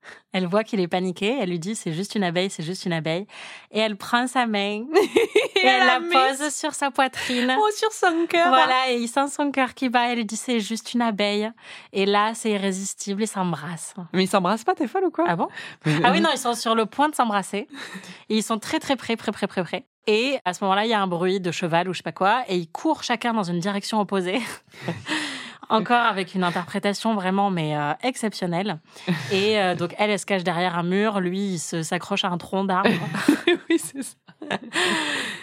[0.33, 1.39] elle voit qu'il est paniqué.
[1.41, 3.27] Elle lui dit c'est juste une abeille, c'est juste une abeille.
[3.71, 4.85] Et elle prend sa main
[5.57, 7.55] et elle la pose sur sa poitrine.
[7.59, 8.49] Oh, sur son cœur.
[8.49, 10.09] Voilà, et il sent son cœur qui bat.
[10.11, 11.51] Elle lui dit c'est juste une abeille.
[11.93, 13.23] Et là, c'est irrésistible.
[13.23, 13.95] Ils s'embrassent.
[14.13, 15.49] Mais ils s'embrassent pas, t'es folle ou quoi Ah bon
[16.05, 17.69] Ah oui, non, ils sont sur le point de s'embrasser.
[18.29, 19.87] Et ils sont très, très près, près, près, près, près.
[20.07, 22.13] Et à ce moment-là, il y a un bruit de cheval ou je sais pas
[22.13, 22.43] quoi.
[22.49, 24.41] Et ils courent chacun dans une direction opposée.
[25.73, 28.79] Encore avec une interprétation vraiment, mais euh, exceptionnelle.
[29.33, 31.21] Et euh, donc, elle, elle se cache derrière un mur.
[31.21, 32.91] Lui, il se- s'accroche à un tronc d'arbre.
[33.71, 34.15] oui, c'est ça.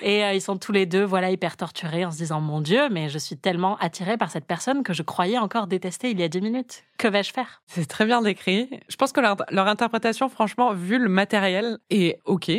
[0.01, 2.89] Et euh, ils sont tous les deux, voilà, hyper torturés en se disant Mon Dieu,
[2.89, 6.23] mais je suis tellement attirée par cette personne que je croyais encore détester il y
[6.23, 6.83] a 10 minutes.
[6.97, 7.61] Que vais-je faire?
[7.67, 8.69] C'est très bien décrit.
[8.89, 12.51] Je pense que leur, leur interprétation, franchement, vu le matériel, est OK.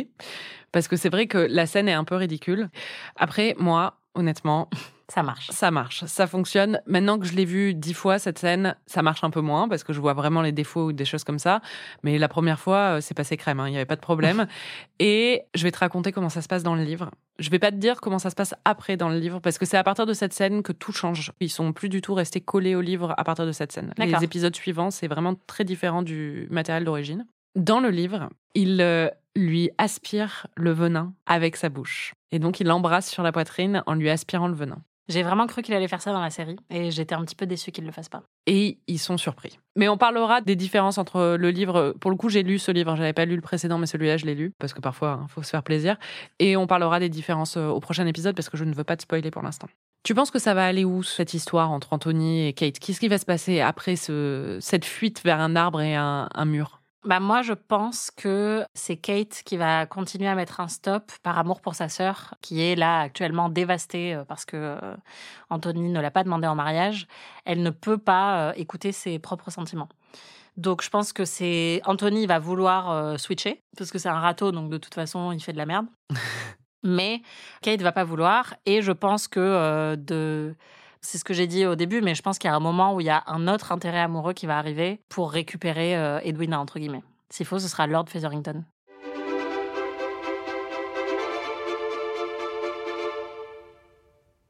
[0.71, 2.69] Parce que c'est vrai que la scène est un peu ridicule.
[3.15, 4.69] Après, moi, honnêtement,
[5.11, 5.49] Ça marche.
[5.51, 6.81] ça marche, ça fonctionne.
[6.85, 9.83] Maintenant que je l'ai vu dix fois, cette scène, ça marche un peu moins parce
[9.83, 11.59] que je vois vraiment les défauts ou des choses comme ça.
[12.03, 14.47] Mais la première fois, euh, c'est passé crème, hein, il n'y avait pas de problème.
[14.99, 17.11] Et je vais te raconter comment ça se passe dans le livre.
[17.39, 19.65] Je vais pas te dire comment ça se passe après dans le livre parce que
[19.65, 21.33] c'est à partir de cette scène que tout change.
[21.41, 23.93] Ils sont plus du tout restés collés au livre à partir de cette scène.
[23.97, 27.25] Les épisodes suivants, c'est vraiment très différent du matériel d'origine.
[27.55, 32.13] Dans le livre, il euh, lui aspire le venin avec sa bouche.
[32.31, 34.81] Et donc, il l'embrasse sur la poitrine en lui aspirant le venin.
[35.07, 36.55] J'ai vraiment cru qu'il allait faire ça dans la série.
[36.69, 38.23] Et j'étais un petit peu déçue qu'il le fasse pas.
[38.45, 39.59] et ils sont surpris.
[39.75, 41.95] Mais on parlera des différences entre le livre.
[41.99, 42.95] Pour le coup, j'ai lu ce livre.
[42.95, 45.43] J'avais pas lu le précédent, mais celui-là, je l'ai lu parce que parfois, il faut
[45.43, 45.97] se faire plaisir.
[46.39, 48.95] Et on parlera des différences euh, au prochain épisode parce que je ne veux pas
[48.97, 49.67] te spoiler pour l'instant.
[50.03, 52.79] Tu penses que ça va aller où cette histoire entre Anthony et Kate?
[52.79, 56.80] Qu'est-ce qui va se passer après ce, cette fuite vers un arbre et un mur?
[57.03, 61.39] Bah moi, je pense que c'est Kate qui va continuer à mettre un stop par
[61.39, 64.95] amour pour sa sœur, qui est là actuellement dévastée euh, parce que euh,
[65.49, 67.07] Anthony ne l'a pas demandé en mariage.
[67.43, 69.89] Elle ne peut pas euh, écouter ses propres sentiments.
[70.57, 74.69] Donc je pense que c'est Anthony va vouloir switcher parce que c'est un râteau, donc
[74.69, 75.87] de toute façon il fait de la merde.
[76.83, 77.21] Mais
[77.61, 80.53] Kate va pas vouloir et je pense que de
[81.03, 82.93] C'est ce que j'ai dit au début, mais je pense qu'il y a un moment
[82.93, 86.59] où il y a un autre intérêt amoureux qui va arriver pour récupérer euh, Edwina,
[86.59, 87.01] entre guillemets.
[87.31, 88.63] S'il faut, ce sera Lord Featherington.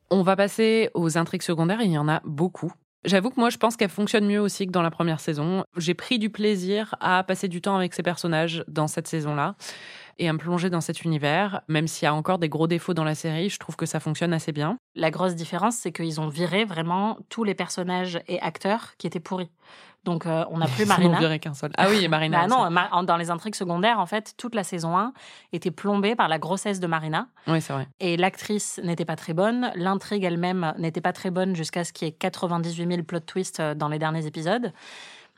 [0.09, 2.73] On va passer aux intrigues secondaires, il y en a beaucoup.
[3.05, 5.63] J'avoue que moi, je pense qu'elles fonctionnent mieux aussi que dans la première saison.
[5.77, 9.55] J'ai pris du plaisir à passer du temps avec ces personnages dans cette saison-là
[10.19, 11.61] et à me plonger dans cet univers.
[11.67, 13.99] Même s'il y a encore des gros défauts dans la série, je trouve que ça
[13.99, 14.77] fonctionne assez bien.
[14.95, 19.19] La grosse différence, c'est qu'ils ont viré vraiment tous les personnages et acteurs qui étaient
[19.19, 19.49] pourris.
[20.03, 21.19] Donc, euh, on n'a plus Marina.
[21.19, 21.71] viré qu'un seul.
[21.77, 22.47] Ah oui, et Marina.
[22.47, 25.13] Bah non, dans les intrigues secondaires, en fait, toute la saison 1
[25.53, 27.27] était plombée par la grossesse de Marina.
[27.47, 27.87] Oui, c'est vrai.
[27.99, 29.71] Et l'actrice n'était pas très bonne.
[29.75, 33.59] L'intrigue elle-même n'était pas très bonne jusqu'à ce qu'il y ait 98 000 plot twists
[33.59, 34.73] euh, dans les derniers épisodes.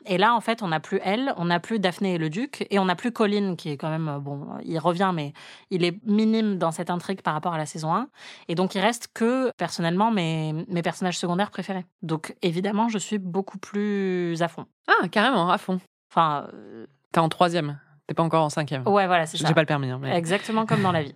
[0.06, 2.66] Et là, en fait, on n'a plus elle, on n'a plus Daphné et le Duc,
[2.70, 5.32] et on n'a plus Colin, qui est quand même, euh, bon, il revient, mais
[5.70, 8.08] il est minime dans cette intrigue par rapport à la saison 1.
[8.48, 11.84] Et donc, il reste que, personnellement, mes, mes personnages secondaires préférés.
[12.02, 14.66] Donc, évidemment, je suis beaucoup plus à fond.
[14.88, 15.80] Ah, carrément, à fond.
[16.10, 17.78] Enfin, euh, T'es en troisième.
[18.06, 18.82] T'es pas encore en cinquième.
[18.86, 19.48] ouais, voilà, c'est ça.
[19.48, 19.88] J'ai pas le permis.
[19.90, 21.14] hein, mais- Exactement comme dans la vie.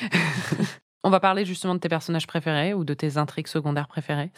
[1.06, 4.32] On va parler justement de tes personnages préférés ou de tes intrigues secondaires préférées.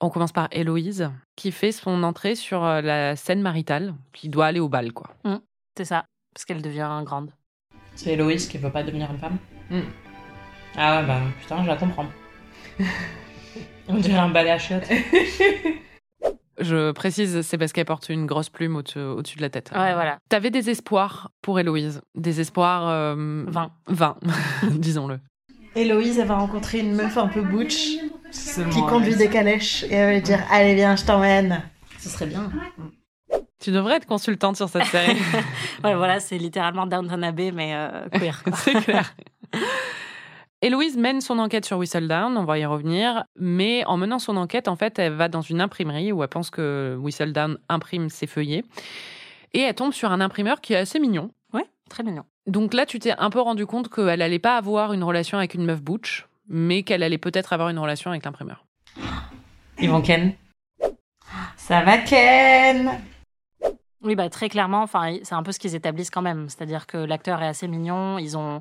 [0.00, 4.46] On commence par Héloïse, qui fait son entrée sur euh, la scène maritale, qui doit
[4.46, 5.10] aller au bal, quoi.
[5.76, 7.32] C'est ça, parce qu'elle devient grande.
[7.96, 9.36] C'est Héloïse qui veut pas devenir une femme
[9.68, 9.80] Mm.
[10.76, 12.06] Ah ouais, bah putain, je la comprends.
[13.88, 14.88] On dirait un balai à chiottes.
[16.60, 19.72] Je précise, c'est parce qu'elle porte une grosse plume au-dessus de la tête.
[19.74, 20.18] Ouais, voilà.
[20.28, 23.72] T'avais des espoirs pour Héloïse, des espoirs euh, 20.
[23.88, 24.16] vains,
[24.70, 25.18] disons-le.
[25.74, 27.98] Héloïse, elle va rencontrer une meuf un peu butch
[28.70, 31.62] qui conduit des calèches et elle va lui dire Allez, viens, je t'emmène.
[31.98, 32.50] Ce serait bien.
[33.58, 35.16] Tu devrais être consultante sur cette série.
[35.84, 38.42] Ouais, voilà, c'est littéralement Downton Abbey, mais euh, queer.
[38.54, 39.14] c'est clair.
[40.60, 44.68] Héloïse mène son enquête sur Whistledown, on va y revenir, mais en menant son enquête,
[44.68, 48.62] en fait, elle va dans une imprimerie où elle pense que Whistledown imprime ses feuillets.
[49.54, 51.30] Et elle tombe sur un imprimeur qui est assez mignon.
[51.52, 52.24] Ouais, très mignon.
[52.46, 55.54] Donc là, tu t'es un peu rendu compte qu'elle allait pas avoir une relation avec
[55.54, 58.64] une meuf butch, mais qu'elle allait peut-être avoir une relation avec l'imprimeur.
[59.78, 60.32] Ils vont Ken.
[61.56, 63.00] Ça va, Ken
[64.02, 66.48] Oui, bah très clairement, enfin, c'est un peu ce qu'ils établissent quand même.
[66.48, 68.60] C'est-à-dire que l'acteur est assez mignon, ils ont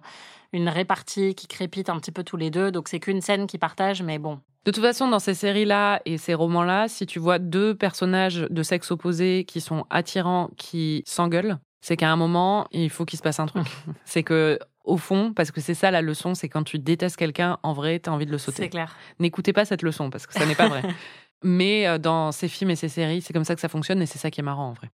[0.53, 3.59] une répartie qui crépite un petit peu tous les deux, donc c'est qu'une scène qu'ils
[3.59, 4.39] partagent, mais bon.
[4.63, 8.61] De toute façon, dans ces séries-là et ces romans-là, si tu vois deux personnages de
[8.61, 13.23] sexe opposé qui sont attirants, qui s'engueulent, c'est qu'à un moment, il faut qu'il se
[13.23, 13.65] passe un truc.
[14.05, 17.57] c'est que, au fond, parce que c'est ça la leçon, c'est quand tu détestes quelqu'un,
[17.63, 18.69] en vrai, t'as envie de le C'est sauter.
[18.69, 18.95] clair.
[19.19, 20.83] N'écoutez pas cette leçon, parce que ça n'est pas vrai.
[21.43, 24.05] Mais euh, dans ces films et ces séries, c'est comme ça que ça fonctionne et
[24.05, 24.89] c'est ça qui est marrant en vrai.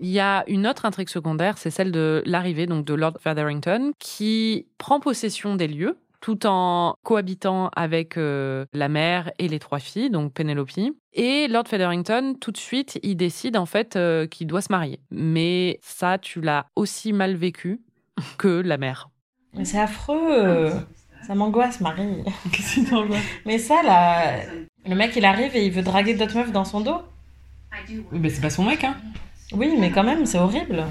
[0.00, 3.92] Il y a une autre intrigue secondaire, c'est celle de l'arrivée donc de Lord Featherington,
[3.98, 9.78] qui prend possession des lieux tout en cohabitant avec euh, la mère et les trois
[9.78, 10.70] filles, donc Penelope.
[11.12, 15.00] Et Lord Featherington, tout de suite, il décide en fait euh, qu'il doit se marier.
[15.10, 17.82] Mais ça, tu l'as aussi mal vécu
[18.38, 19.10] que la mère.
[19.52, 20.72] Mais c'est affreux
[21.26, 22.24] Ça m'angoisse, Marie.
[23.44, 24.46] Mais ça, là,
[24.86, 27.02] le mec, il arrive et il veut draguer d'autres meufs dans son dos
[27.90, 28.96] Oui, mais c'est pas son mec, hein.
[29.52, 30.84] Oui, mais quand même, c'est horrible.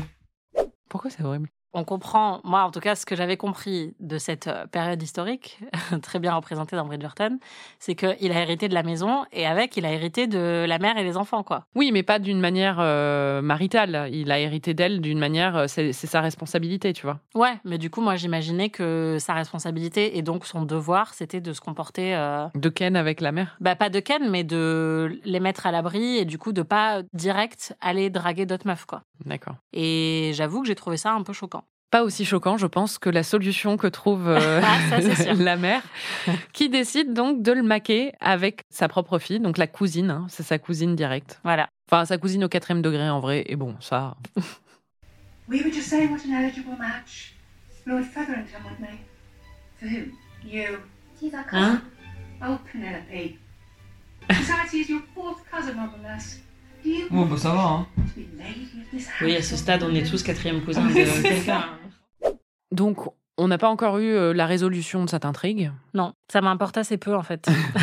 [0.89, 1.49] Pourquoi c'est horrible?
[1.75, 5.59] On comprend, moi en tout cas, ce que j'avais compris de cette euh, période historique,
[6.03, 7.39] très bien représentée dans Bridgerton,
[7.79, 10.97] c'est qu'il a hérité de la maison et avec, il a hérité de la mère
[10.97, 11.65] et les enfants, quoi.
[11.73, 14.07] Oui, mais pas d'une manière euh, maritale.
[14.11, 17.19] Il a hérité d'elle d'une manière, euh, c'est c'est sa responsabilité, tu vois.
[17.33, 21.53] Ouais, mais du coup, moi j'imaginais que sa responsabilité et donc son devoir, c'était de
[21.53, 22.15] se comporter.
[22.15, 23.57] euh, De Ken avec la mère.
[23.61, 27.01] Bah, pas de Ken, mais de les mettre à l'abri et du coup de pas
[27.13, 29.01] direct aller draguer d'autres meufs, quoi.
[29.25, 29.55] D'accord.
[29.73, 31.62] Et j'avoue que j'ai trouvé ça un peu choquant.
[31.93, 35.83] Pas aussi choquant, je pense, que la solution que trouve euh, Ah, ça, la mère,
[36.51, 40.09] qui décide donc de le maquer avec sa propre fille, donc la cousine.
[40.09, 41.39] hein, c'est sa cousine directe.
[41.43, 41.69] Voilà.
[41.87, 43.43] Enfin, sa cousine au quatrième degré en vrai.
[43.45, 44.17] Et bon, ça.
[45.47, 47.35] We were just saying what an eligible match.
[47.85, 49.01] Lord Featherington would make.
[49.79, 50.05] For who?
[50.43, 50.79] You.
[51.19, 51.83] She's our Hein
[52.41, 53.37] Oh, Penelope.
[54.27, 55.91] Besides, he's your fourth cousin, more
[57.09, 57.87] Bon, bah ça va, hein.
[59.21, 61.65] Oui, à ce stade, on est tous quatrième cousin de quelqu'un.
[62.71, 62.97] Donc,
[63.37, 65.71] on n'a pas encore eu euh, la résolution de cette intrigue?
[65.93, 67.47] Non, ça m'importe assez peu en fait.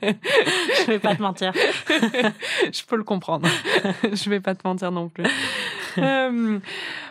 [0.00, 1.52] Je vais pas te mentir.
[1.88, 3.48] je peux le comprendre.
[4.02, 5.24] je vais pas te mentir non plus.
[5.98, 6.58] Euh,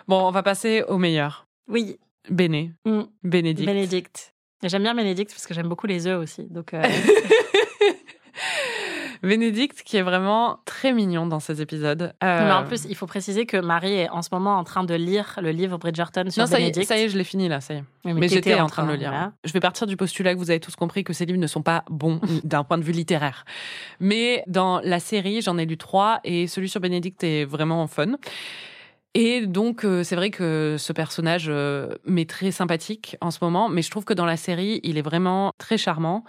[0.08, 1.48] bon, on va passer au meilleur.
[1.68, 1.98] Oui,
[2.30, 2.72] Béné.
[2.86, 3.02] Mm.
[3.24, 3.68] Bénédicte.
[3.68, 4.34] Bénédicte.
[4.64, 6.44] Et J'aime bien Bénédicte parce que j'aime beaucoup les œufs aussi.
[6.50, 6.82] Donc, euh,
[9.26, 12.14] Bénédicte qui est vraiment très mignon dans ces épisodes.
[12.24, 14.84] Euh, Mais en plus, il faut préciser que Marie est en ce moment en train
[14.84, 16.88] de lire le livre Bridgerton sur non, ça y, est, Bénédicte.
[16.88, 17.84] ça y est, je l'ai fini là, ça y est.
[18.06, 19.32] Oui, Mais, j'étais en train de le lire.
[19.44, 21.64] Je vais partir du postulat que vous avez tous compris que ces livres ne sont
[21.64, 23.46] pas bons d'un point de vue littéraire.
[24.00, 28.16] Mais dans la série, j'en ai lu trois et celui sur Bénédicte est vraiment fun.
[29.18, 33.70] Et donc, euh, c'est vrai que ce personnage euh, m'est très sympathique en ce moment,
[33.70, 36.26] mais je trouve que dans la série, il est vraiment très charmant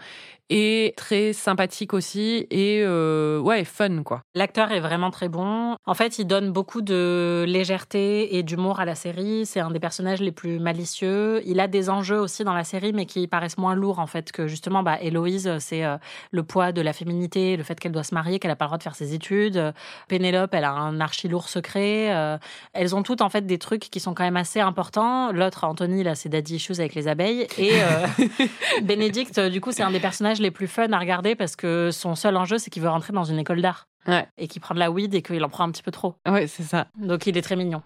[0.51, 4.23] et très sympathique aussi et euh, ouais, fun quoi.
[4.35, 5.77] L'acteur est vraiment très bon.
[5.87, 9.45] En fait, il donne beaucoup de légèreté et d'humour à la série.
[9.47, 11.43] C'est un des personnages les plus malicieux.
[11.47, 14.33] Il a des enjeux aussi dans la série, mais qui paraissent moins lourds en fait
[14.33, 15.97] que justement, bah, Héloïse, c'est euh,
[16.31, 18.69] le poids de la féminité, le fait qu'elle doit se marier, qu'elle n'a pas le
[18.69, 19.73] droit de faire ses études.
[20.09, 22.15] Pénélope, elle a un archi lourd secret.
[22.15, 22.39] Euh,
[22.73, 25.33] elles ont toutes en fait des trucs qui sont quand même assez importants.
[25.33, 27.47] L'autre, Anthony, là, c'est Daddy Issues avec les abeilles.
[27.59, 28.07] Et euh,
[28.83, 32.15] Bénédicte, du coup, c'est un des personnages les plus fun à regarder parce que son
[32.15, 33.87] seul enjeu, c'est qu'il veut rentrer dans une école d'art.
[34.07, 34.27] Ouais.
[34.39, 36.15] Et qu'il prend de la weed et qu'il en prend un petit peu trop.
[36.29, 36.87] Ouais, c'est ça.
[36.97, 37.83] Donc il est très mignon.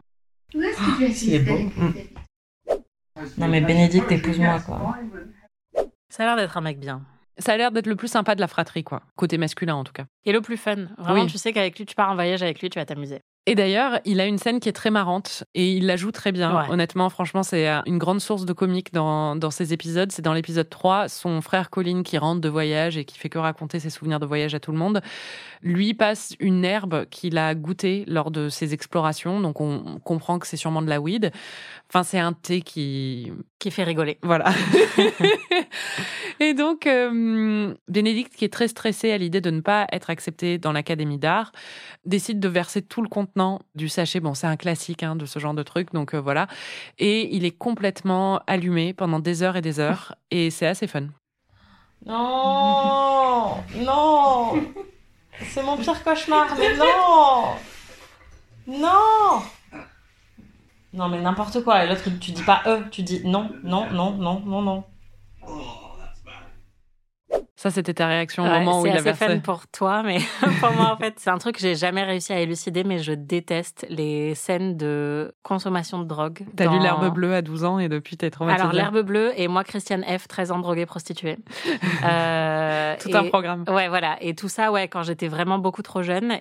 [0.53, 0.65] Il
[1.35, 1.57] est beau.
[3.17, 3.39] David?
[3.39, 4.97] Non, mais Bénédicte, épouse-moi, quoi.
[6.09, 7.03] Ça a l'air d'être un mec bien.
[7.39, 9.93] Ça a l'air d'être le plus sympa de la fratrie quoi, côté masculin en tout
[9.93, 10.05] cas.
[10.27, 10.89] Et le plus fun.
[10.99, 11.27] Vraiment, Oui.
[11.27, 13.21] tu sais qu'avec lui, tu pars en voyage avec lui, tu vas t'amuser.
[13.47, 16.31] Et d'ailleurs, il a une scène qui est très marrante et il la joue très
[16.31, 16.55] bien.
[16.55, 16.71] Ouais.
[16.71, 20.13] Honnêtement, franchement, c'est euh, une grande source de comique dans, dans ces épisodes.
[20.13, 23.39] C'est dans l'épisode 3, son frère Colin qui rentre de voyage et qui fait que
[23.39, 25.01] raconter ses souvenirs de voyage à tout le monde.
[25.63, 29.41] Lui passe une herbe qu'il a goûtée lors de ses explorations.
[29.41, 31.33] Donc on on comprend que c'est sûrement de la weed.
[31.89, 33.33] Enfin, c'est un thé qui...
[33.61, 34.19] Qui fait rigoler.
[34.23, 34.55] Voilà.
[36.41, 40.57] et donc, euh, Bénédicte, qui est très stressée à l'idée de ne pas être acceptée
[40.57, 41.53] dans l'Académie d'art,
[42.07, 44.19] décide de verser tout le contenant du sachet.
[44.19, 46.47] Bon, c'est un classique hein, de ce genre de truc, donc euh, voilà.
[46.99, 51.09] Et il est complètement allumé pendant des heures et des heures, et c'est assez fun.
[52.07, 54.55] Non, non,
[55.51, 57.57] c'est mon pire cauchemar, mais non,
[58.67, 59.43] non,
[60.93, 61.85] non, mais n'importe quoi.
[61.85, 64.85] Et l'autre, tu dis pas e, tu dis non, non, non, non, non, non.
[67.57, 69.27] Ça, c'était ta réaction au Ouais, moment où c'est il a assez versé.
[69.27, 70.17] fun pour toi, mais
[70.61, 73.13] pour moi, en fait, c'est un truc que j'ai jamais réussi à élucider, mais je
[73.13, 76.47] déteste les scènes de consommation de drogue.
[76.57, 78.63] T'as lu dans- l'herbe bleue à 12 ans et depuis t'es traumatisée.
[78.63, 81.37] Alors, l'herbe bleue et moi, Christiane F., 13 ans droguée prostituée.
[82.03, 83.65] Euh, Tout et- un programme.
[83.69, 84.17] Ouais, voilà.
[84.23, 86.39] Et tout ça, ouais, quand j'étais vraiment beaucoup trop jeune.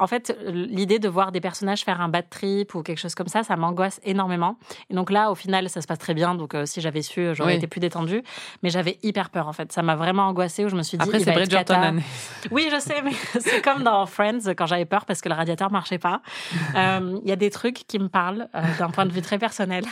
[0.00, 3.26] En fait, l'idée de voir des personnages faire un bad trip ou quelque chose comme
[3.28, 4.56] ça, ça m'angoisse énormément.
[4.90, 6.34] Et donc là, au final, ça se passe très bien.
[6.36, 7.56] Donc, euh, si j'avais su, j'aurais Oui.
[7.56, 8.22] été plus détendue.
[8.62, 9.72] Mais j'avais hyper peur, en fait.
[9.72, 11.02] Ça m'a vraiment angoissée où je me suis dit.
[11.04, 11.98] Après, c'est Bridgerton.
[12.52, 15.70] Oui, je sais, mais c'est comme dans Friends quand j'avais peur parce que le radiateur
[15.70, 16.22] marchait pas.
[16.76, 19.38] Euh, Il y a des trucs qui me parlent euh, d'un point de vue très
[19.38, 19.84] personnel.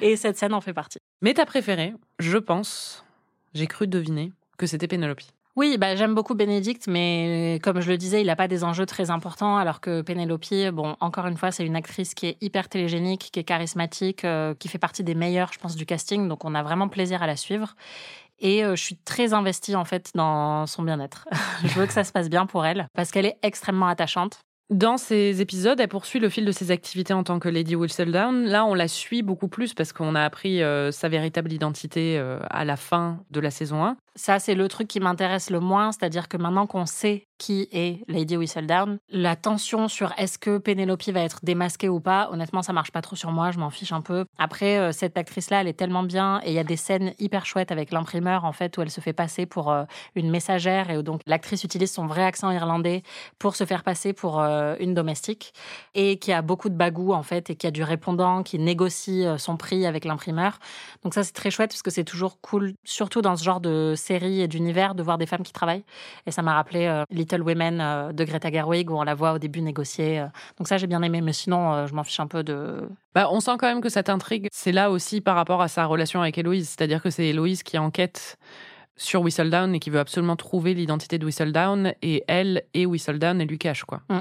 [0.00, 0.98] Et cette scène en fait partie.
[1.22, 3.04] Mais ta préférée, je pense,
[3.54, 5.20] j'ai cru deviner que c'était Pénélope.
[5.54, 8.86] Oui, bah, j'aime beaucoup Bénédicte, mais comme je le disais, il n'a pas des enjeux
[8.86, 12.70] très importants, alors que Pénélope, bon, encore une fois, c'est une actrice qui est hyper
[12.70, 16.46] télégénique, qui est charismatique, euh, qui fait partie des meilleurs, je pense, du casting, donc
[16.46, 17.74] on a vraiment plaisir à la suivre.
[18.38, 21.28] Et euh, je suis très investie, en fait, dans son bien-être.
[21.64, 24.38] je veux que ça se passe bien pour elle, parce qu'elle est extrêmement attachante.
[24.70, 28.46] Dans ces épisodes, elle poursuit le fil de ses activités en tant que Lady Whistledown.
[28.46, 32.64] Là, on la suit beaucoup plus parce qu'on a appris euh, sa véritable identité à
[32.64, 33.98] la fin de la saison 1.
[34.14, 38.04] Ça, c'est le truc qui m'intéresse le moins, c'est-à-dire que maintenant qu'on sait qui est
[38.06, 42.72] Lady Whistledown, la tension sur est-ce que Penelope va être démasquée ou pas, honnêtement, ça
[42.72, 44.26] marche pas trop sur moi, je m'en fiche un peu.
[44.38, 47.44] Après, euh, cette actrice-là, elle est tellement bien et il y a des scènes hyper
[47.44, 49.82] chouettes avec l'imprimeur, en fait, où elle se fait passer pour euh,
[50.14, 53.02] une messagère et où donc l'actrice utilise son vrai accent irlandais
[53.40, 55.52] pour se faire passer pour euh, une domestique
[55.94, 59.24] et qui a beaucoup de bagou, en fait, et qui a du répondant, qui négocie
[59.38, 60.60] son prix avec l'imprimeur.
[61.02, 63.94] Donc ça, c'est très chouette parce que c'est toujours cool, surtout dans ce genre de
[64.02, 65.84] série et d'univers, de voir des femmes qui travaillent.
[66.26, 69.32] Et ça m'a rappelé euh, Little Women euh, de Greta Gerwig, où on la voit
[69.32, 70.20] au début négocier.
[70.20, 70.26] euh.
[70.58, 72.88] Donc ça, j'ai bien aimé, mais sinon, je m'en fiche un peu de...
[73.14, 75.86] Bah, on sent quand même que cette intrigue, c'est là aussi par rapport à sa
[75.86, 76.68] relation avec Héloïse.
[76.68, 78.38] C'est-à-dire que c'est Héloïse qui enquête
[78.96, 81.94] sur Whistledown et qui veut absolument trouver l'identité de Whistledown.
[82.02, 84.02] Et elle et Whistledown, elle lui cache, quoi.
[84.08, 84.18] Mm.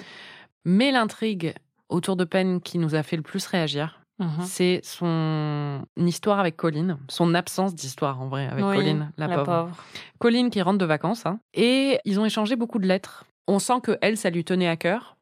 [0.66, 1.54] Mais l'intrigue
[1.90, 4.44] autour de Penn qui nous a fait le plus réagir, Mhm.
[4.46, 9.46] c'est son histoire avec Colin, son absence d'histoire en vrai avec Oui, Colin, la, pauvre.
[9.46, 9.78] pauvre.
[10.20, 13.26] Colin qui rentre de vacances, hein, et ils ont échangé beaucoup de lettres.
[13.48, 15.18] On sent que elle, ça lui tenait à cœur.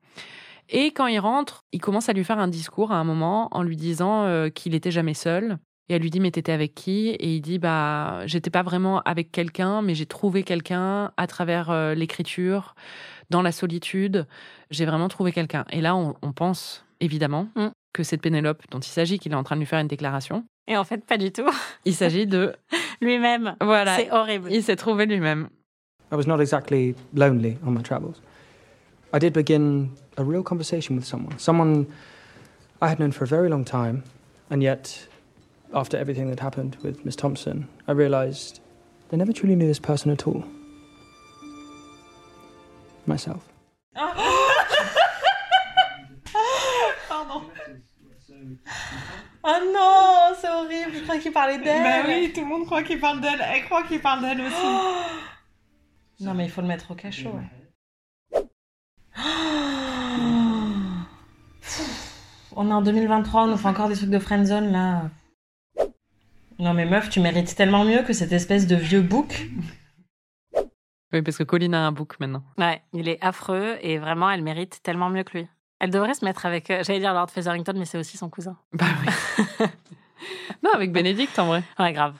[0.69, 3.63] Et quand il rentre, il commence à lui faire un discours à un moment en
[3.63, 5.57] lui disant euh, qu'il était jamais seul.
[5.87, 7.07] Et elle lui dit mais t'étais avec qui?
[7.09, 11.71] Et il dit bah j'étais pas vraiment avec quelqu'un, mais j'ai trouvé quelqu'un à travers
[11.71, 12.75] euh, l'écriture,
[13.31, 14.27] dans la solitude.
[14.69, 15.65] J'ai vraiment trouvé quelqu'un.
[15.71, 17.69] Et là on, on pense évidemment Mm.
[17.93, 19.87] Que c'est de Pénélope dont il s'agit, qu'il est en train de lui faire une
[19.87, 20.43] déclaration.
[20.67, 21.49] Et en fait, pas du tout.
[21.85, 22.55] Il s'agit de
[23.01, 23.55] Lui-même.
[23.61, 24.49] voilà, C'est horrible.
[24.51, 25.49] il s'est trouvé lui-même.
[26.11, 28.21] I was not exactly lonely on my travels.
[29.13, 31.85] I did begin a real conversation with someone, someone
[32.81, 34.03] I had known for a very long time,
[34.51, 35.07] and yet,
[35.73, 38.59] after everything that happened with Miss Thompson, I realized
[39.11, 40.43] I never truly knew this person at all.
[43.05, 43.43] Myself.
[49.43, 50.91] Oh non, c'est horrible.
[50.93, 51.83] Je crois qu'il parlait d'elle.
[51.83, 53.41] Bah oui, tout le monde croit qu'il parle d'elle.
[53.41, 54.55] Elle croit qu'il parle d'elle aussi.
[56.21, 58.43] Non, mais il faut le mettre au cachot, ouais.
[62.57, 65.03] On est en 2023, on nous fait encore des trucs de friendzone, là.
[66.59, 69.49] Non, mais meuf, tu mérites tellement mieux que cette espèce de vieux bouc.
[71.13, 72.43] Oui, parce que Colline a un book maintenant.
[72.57, 75.47] Ouais, il est affreux et vraiment, elle mérite tellement mieux que lui.
[75.81, 78.57] Elle devrait se mettre avec, euh, j'allais dire Lord Featherington, mais c'est aussi son cousin.
[78.73, 79.65] Bah oui.
[80.63, 81.63] non, avec Bénédicte en vrai.
[81.79, 82.15] Ouais, grave.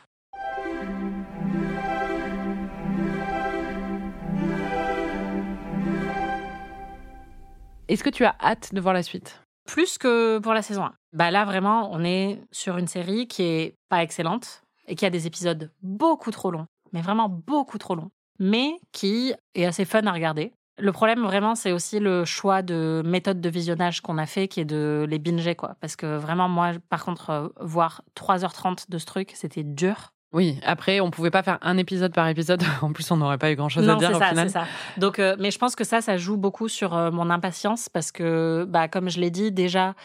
[7.90, 9.42] Est-ce que tu as hâte de voir la suite?
[9.66, 10.94] Plus que pour la saison 1.
[11.12, 15.10] Bah là, vraiment, on est sur une série qui est pas excellente et qui a
[15.10, 20.06] des épisodes beaucoup trop longs, mais vraiment beaucoup trop longs, mais qui est assez fun
[20.06, 20.54] à regarder.
[20.80, 24.60] Le problème, vraiment, c'est aussi le choix de méthode de visionnage qu'on a fait, qui
[24.62, 25.76] est de les binger, quoi.
[25.82, 30.14] Parce que vraiment, moi, par contre, euh, voir 3h30 de ce truc, c'était dur.
[30.32, 32.62] Oui, après, on pouvait pas faire un épisode par épisode.
[32.82, 34.48] En plus, on n'aurait pas eu grand-chose à Non, dire c'est au ça, final.
[34.48, 34.66] c'est ça.
[34.98, 38.12] Donc, euh, mais je pense que ça, ça joue beaucoup sur euh, mon impatience parce
[38.12, 39.96] que, bah, comme je l'ai dit déjà,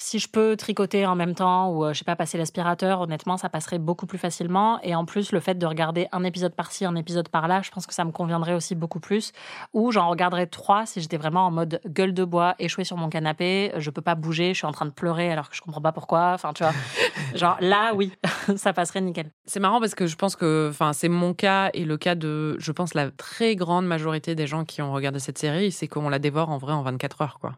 [0.00, 3.36] si je peux tricoter en même temps ou, euh, je sais pas, passer l'aspirateur, honnêtement,
[3.36, 4.80] ça passerait beaucoup plus facilement.
[4.82, 7.86] Et en plus, le fait de regarder un épisode par-ci, un épisode par-là, je pense
[7.86, 9.32] que ça me conviendrait aussi beaucoup plus.
[9.74, 13.10] Ou j'en regarderais trois si j'étais vraiment en mode gueule de bois, échouée sur mon
[13.10, 15.82] canapé, je peux pas bouger, je suis en train de pleurer alors que je comprends
[15.82, 16.32] pas pourquoi.
[16.32, 16.72] Enfin, tu vois,
[17.34, 18.10] genre là, oui,
[18.56, 19.30] ça passerait nickel.
[19.44, 22.56] C'est marrant parce que je pense que, enfin, c'est mon cas et le cas de,
[22.58, 26.08] je pense, la très grande majorité des gens qui ont regardé cette série, c'est qu'on
[26.08, 27.52] la dévore en vrai en 24 heures, quoi.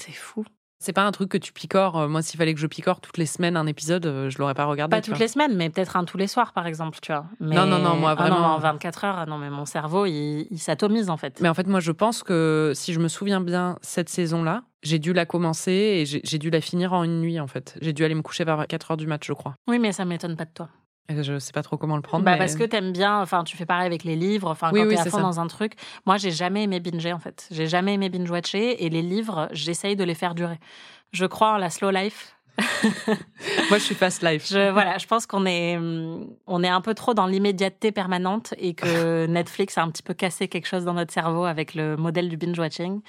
[0.00, 0.44] C'est fou.
[0.80, 1.96] C'est pas un truc que tu picores.
[1.98, 4.54] Euh, Moi, s'il fallait que je picore toutes les semaines un épisode, euh, je l'aurais
[4.54, 4.94] pas regardé.
[4.96, 5.18] Pas toutes vois.
[5.18, 7.26] les semaines, mais peut-être un tous les soirs, par exemple, tu vois.
[7.40, 7.56] Mais...
[7.56, 8.54] Non, non, non, moi, Ah non, vraiment.
[8.54, 11.40] en 24 heures, ah non, mais mon cerveau, il, il s'atomise, en fait.
[11.40, 15.00] Mais en fait, moi, je pense que si je me souviens bien, cette saison-là, j'ai
[15.00, 17.76] dû la commencer et j'ai j'ai dû la finir en une nuit, en fait.
[17.82, 19.54] J'ai dû aller me coucher vers 4 heures du match, je crois.
[19.66, 20.68] Oui, mais ça m'étonne pas de toi.
[21.10, 22.24] Je sais pas trop comment le prendre.
[22.24, 24.80] Bah, mais- Parce que t'aimes bien, enfin, tu fais pareil avec les livres, enfin, Oui,
[24.80, 25.22] quand oui, t'es à fond ça.
[25.22, 25.72] dans un truc.
[26.06, 27.48] Moi, j'ai jamais aimé binger, en fait.
[27.50, 30.58] J'ai jamais aimé binge-watcher et les livres, j'essaye de les faire durer.
[31.12, 32.36] Je crois en la slow life.
[33.70, 34.48] Moi, je suis fast life.
[34.48, 35.78] Je, voilà, je pense qu'on est,
[36.46, 40.14] on est un peu trop dans l'immédiateté permanente et que Netflix a un petit peu
[40.14, 43.00] cassé quelque chose dans notre cerveau avec le modèle du binge-watching.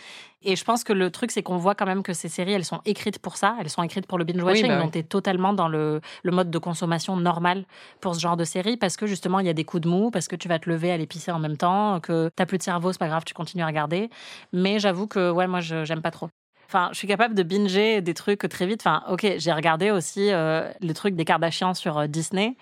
[0.41, 2.63] Et je pense que le truc, c'est qu'on voit quand même que ces séries, elles
[2.63, 3.57] sont écrites pour ça.
[3.59, 4.63] Elles sont écrites pour le binge-watching.
[4.63, 4.83] Oui, bah oui.
[4.83, 7.65] Donc, t'es totalement dans le, le mode de consommation normal
[7.99, 10.11] pour ce genre de série parce que justement, il y a des coups de mou,
[10.11, 12.63] parce que tu vas te lever, aller pisser en même temps, que t'as plus de
[12.63, 14.09] cerveau, c'est pas grave, tu continues à regarder.
[14.53, 16.29] Mais j'avoue que, ouais, moi, j'aime pas trop.
[16.69, 18.81] Enfin, je suis capable de binger des trucs très vite.
[18.85, 22.55] Enfin, ok, j'ai regardé aussi euh, le truc des Kardashians sur euh, Disney.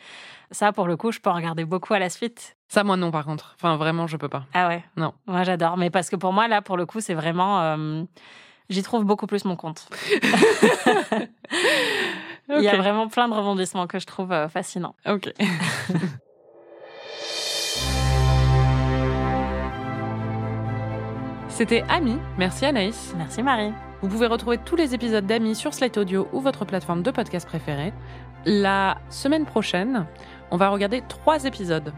[0.52, 2.56] Ça, pour le coup, je peux en regarder beaucoup à la suite.
[2.70, 3.54] Ça, moi, non, par contre.
[3.60, 4.46] Enfin, vraiment, je peux pas.
[4.54, 4.82] Ah ouais?
[4.96, 5.14] Non.
[5.26, 5.76] Moi, j'adore.
[5.76, 7.60] Mais parce que pour moi, là, pour le coup, c'est vraiment.
[7.62, 8.04] euh,
[8.70, 9.90] J'y trouve beaucoup plus mon compte.
[12.50, 14.96] Il y a vraiment plein de rebondissements que je trouve euh, fascinants.
[15.06, 15.34] Ok.
[21.58, 22.20] C'était Ami.
[22.38, 23.16] Merci Anaïs.
[23.18, 23.74] Merci Marie.
[24.04, 27.48] Vous pouvez retrouver tous les épisodes d'Ami sur Slate Audio ou votre plateforme de podcast
[27.48, 27.94] préférée.
[28.46, 30.06] La semaine prochaine,
[30.52, 31.92] on va regarder trois épisodes.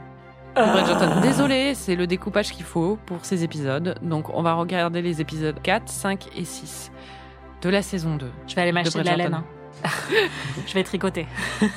[0.56, 1.20] de Bridgerton.
[1.20, 4.00] Désolé, c'est le découpage qu'il faut pour ces épisodes.
[4.02, 6.90] Donc, on va regarder les épisodes 4, 5 et 6
[7.62, 8.32] de la saison 2.
[8.48, 9.42] Je vais aller m'acheter de, la laine.
[10.68, 11.26] Je vais tricoter.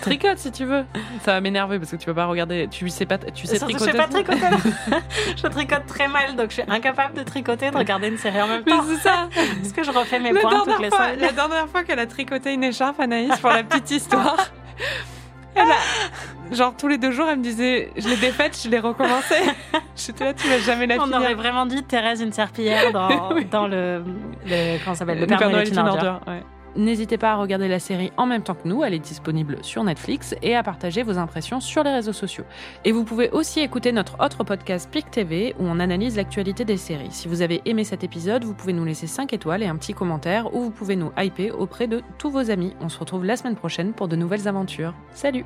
[0.01, 0.84] Tricote si tu veux.
[1.24, 2.68] Ça va m'énerver parce que tu peux pas regarder.
[2.68, 3.93] Tu sais pas, tu sais Surtout, tricoter.
[3.93, 5.03] Je sais pas tricoter.
[5.36, 8.49] je tricote très mal, donc je suis incapable de tricoter, de regarder une série en
[8.49, 8.84] même Mais temps.
[8.88, 9.28] c'est ça.
[9.61, 12.01] Parce que je refais mes La points toutes les fois, cinq la dernière fois qu'elle
[12.01, 14.36] a tricoté une écharpe, Anaïs, pour la petite histoire,
[15.55, 18.78] elle a, genre tous les deux jours, elle me disait, je l'ai défaite, je l'ai
[18.80, 19.36] recommencé.
[19.97, 21.18] J'étais là, tu vas jamais la On finir.
[21.18, 23.45] aurait vraiment dit Thérèse une serpillière dans, Oui.
[23.45, 24.03] dans le,
[24.47, 25.95] le comment ça s'appelle Le le Père Noël est une ordure.
[25.97, 26.43] ordure, ouais.
[26.76, 29.84] N'hésitez pas à regarder la série en même temps que nous, elle est disponible sur
[29.84, 32.44] Netflix et à partager vos impressions sur les réseaux sociaux.
[32.84, 36.76] Et vous pouvez aussi écouter notre autre podcast PIC TV où on analyse l'actualité des
[36.76, 37.10] séries.
[37.10, 39.94] Si vous avez aimé cet épisode, vous pouvez nous laisser 5 étoiles et un petit
[39.94, 42.74] commentaire ou vous pouvez nous hyper auprès de tous vos amis.
[42.80, 44.94] On se retrouve la semaine prochaine pour de nouvelles aventures.
[45.12, 45.44] Salut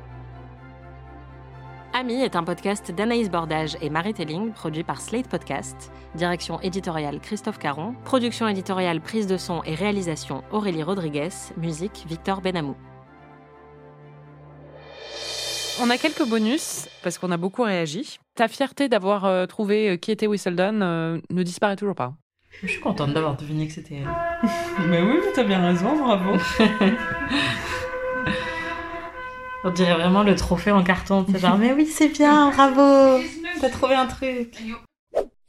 [1.93, 5.91] Ami est un podcast d'Anaïs Bordage et Marie Telling, produit par Slate Podcast.
[6.15, 7.95] Direction éditoriale Christophe Caron.
[8.03, 11.29] Production éditoriale, prise de son et réalisation Aurélie Rodriguez.
[11.57, 12.75] Musique Victor Benamou.
[15.81, 18.19] On a quelques bonus parce qu'on a beaucoup réagi.
[18.35, 22.13] Ta fierté d'avoir euh, trouvé euh, qui était Whistledown euh, ne disparaît toujours pas.
[22.63, 24.49] Je suis contente d'avoir deviné que c'était elle.
[24.87, 26.33] Mais oui, t'as bien raison, bravo.
[29.67, 31.25] On dirait vraiment le trophée en carton.
[31.29, 33.21] C'est genre, mais oui, c'est bien, bravo.
[33.59, 34.55] T'as trouvé un truc.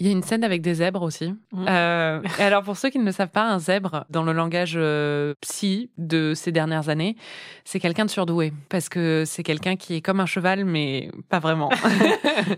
[0.00, 1.34] Il y a une scène avec des zèbres aussi.
[1.52, 1.66] Mm.
[1.68, 5.34] Euh, alors pour ceux qui ne le savent pas, un zèbre dans le langage euh,
[5.40, 7.16] psy de ces dernières années,
[7.64, 11.40] c'est quelqu'un de surdoué parce que c'est quelqu'un qui est comme un cheval mais pas
[11.40, 11.70] vraiment.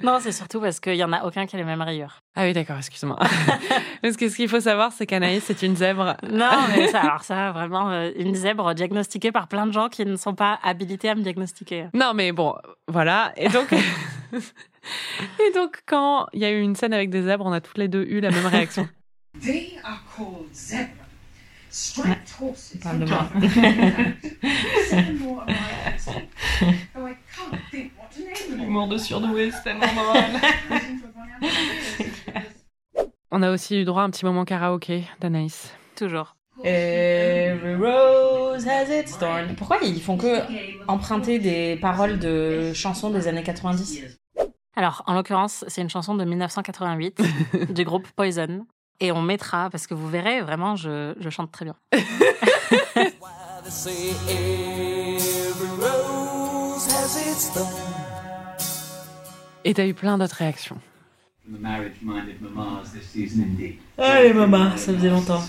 [0.03, 2.20] Non, c'est surtout parce qu'il y en a aucun qui a les mêmes rayures.
[2.34, 3.18] ah oui d'accord, excuse-moi.
[4.03, 6.16] parce que ce qu'il faut savoir c'est qu'Anaïs c'est une zèbre.
[6.30, 10.05] Non, mais ça, alors ça, vraiment, euh, une zèbre diagnostiquée par plein de gens qui
[10.05, 11.86] ne sont pas habilités à me diagnostiquer.
[11.95, 12.55] Non mais bon,
[12.88, 13.32] voilà.
[13.36, 13.68] Et donc
[15.38, 17.78] et donc quand il y a eu une scène avec des zèbres, on a toutes
[17.78, 18.88] les deux eu la même réaction.
[19.40, 21.00] They are called zebra.
[21.70, 22.76] Striped horses.
[22.82, 23.28] Parle de moi.
[28.56, 30.20] L'humour de surdoué, c'est tellement drôle.
[33.30, 35.72] On a aussi eu droit à un petit moment karaoké d'Anaïs.
[35.94, 36.34] Toujours.
[36.64, 39.54] Every rose has its thorn.
[39.56, 40.40] Pourquoi ils font que
[40.88, 44.18] emprunter des paroles de chansons des années 90
[44.76, 47.20] Alors, en l'occurrence, c'est une chanson de 1988
[47.70, 48.66] du groupe Poison.
[49.00, 51.74] Et on mettra, parce que vous verrez, vraiment, je, je chante très bien.
[59.64, 60.78] Et t'as eu plein d'autres réactions.
[61.42, 63.78] From the marriage-minded mamas this season indeed.
[63.98, 65.42] Allez, maman, ça faisait longtemps.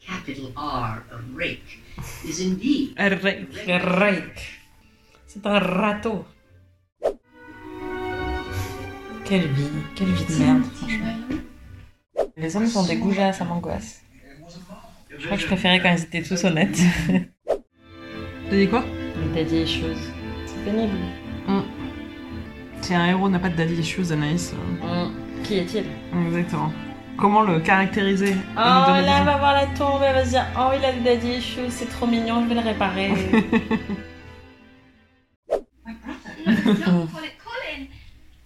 [0.00, 1.80] Capital R of rake
[2.24, 4.60] is indeed Rake, rake.
[5.26, 6.24] C'est un râteau.
[9.30, 11.14] Quelle vie, quelle vie de merde, franchement.
[12.36, 14.02] Les hommes sont des goujats, ça m'angoisse.
[15.16, 16.80] Je crois que je préférais quand ils étaient tous honnêtes.
[17.46, 18.82] T'as dit quoi?
[19.34, 19.84] Les daddy issues.
[20.46, 20.96] C'est pénible.
[22.80, 24.52] Si un héros n'a pas de daddy issues, Anaïs.
[24.82, 25.06] euh,
[25.44, 25.84] Qui est-il?
[26.26, 26.72] Exactement.
[27.16, 28.34] Comment le caractériser?
[28.56, 31.02] Oh là, infos va voir la tombe, elle va se dire Oh, il a des
[31.02, 33.12] daddy issues, c'est trop mignon, je vais le réparer.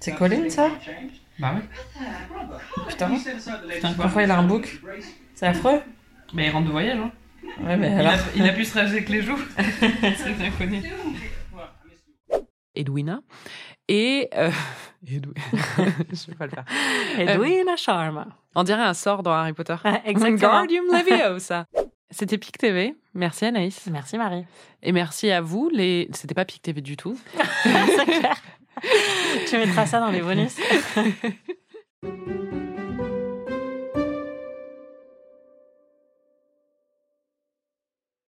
[0.05, 0.69] C'est Colin, ça
[1.39, 1.63] Bah oui.
[2.89, 3.11] Putain.
[3.73, 4.83] Putain, parfois il a un bouc.
[5.35, 5.81] C'est affreux
[6.35, 7.11] Mais il rentre de voyage, hein.
[7.63, 8.27] Ouais, mais Il a, alors.
[8.37, 9.39] il a pu se raser avec les joues.
[9.57, 10.83] c'est bien connu.
[12.75, 13.21] Edwina.
[13.89, 14.29] Et.
[14.35, 14.51] Euh...
[15.07, 15.33] Edwi-
[16.13, 16.65] Je vais pas le faire.
[17.17, 18.27] Edwina Sharma.
[18.55, 19.77] On dirait un sort dans Harry Potter.
[20.05, 20.25] Exactement.
[20.33, 21.65] Wingardium Leviosa.
[22.11, 22.95] C'était Pic TV.
[23.15, 23.87] Merci Anaïs.
[23.91, 24.45] Merci Marie.
[24.83, 25.71] Et merci à vous.
[25.73, 26.11] Les...
[26.13, 27.19] C'était pas Pic TV du tout.
[27.65, 28.37] C'est clair.
[29.49, 30.57] Tu mettras ça dans les bonus.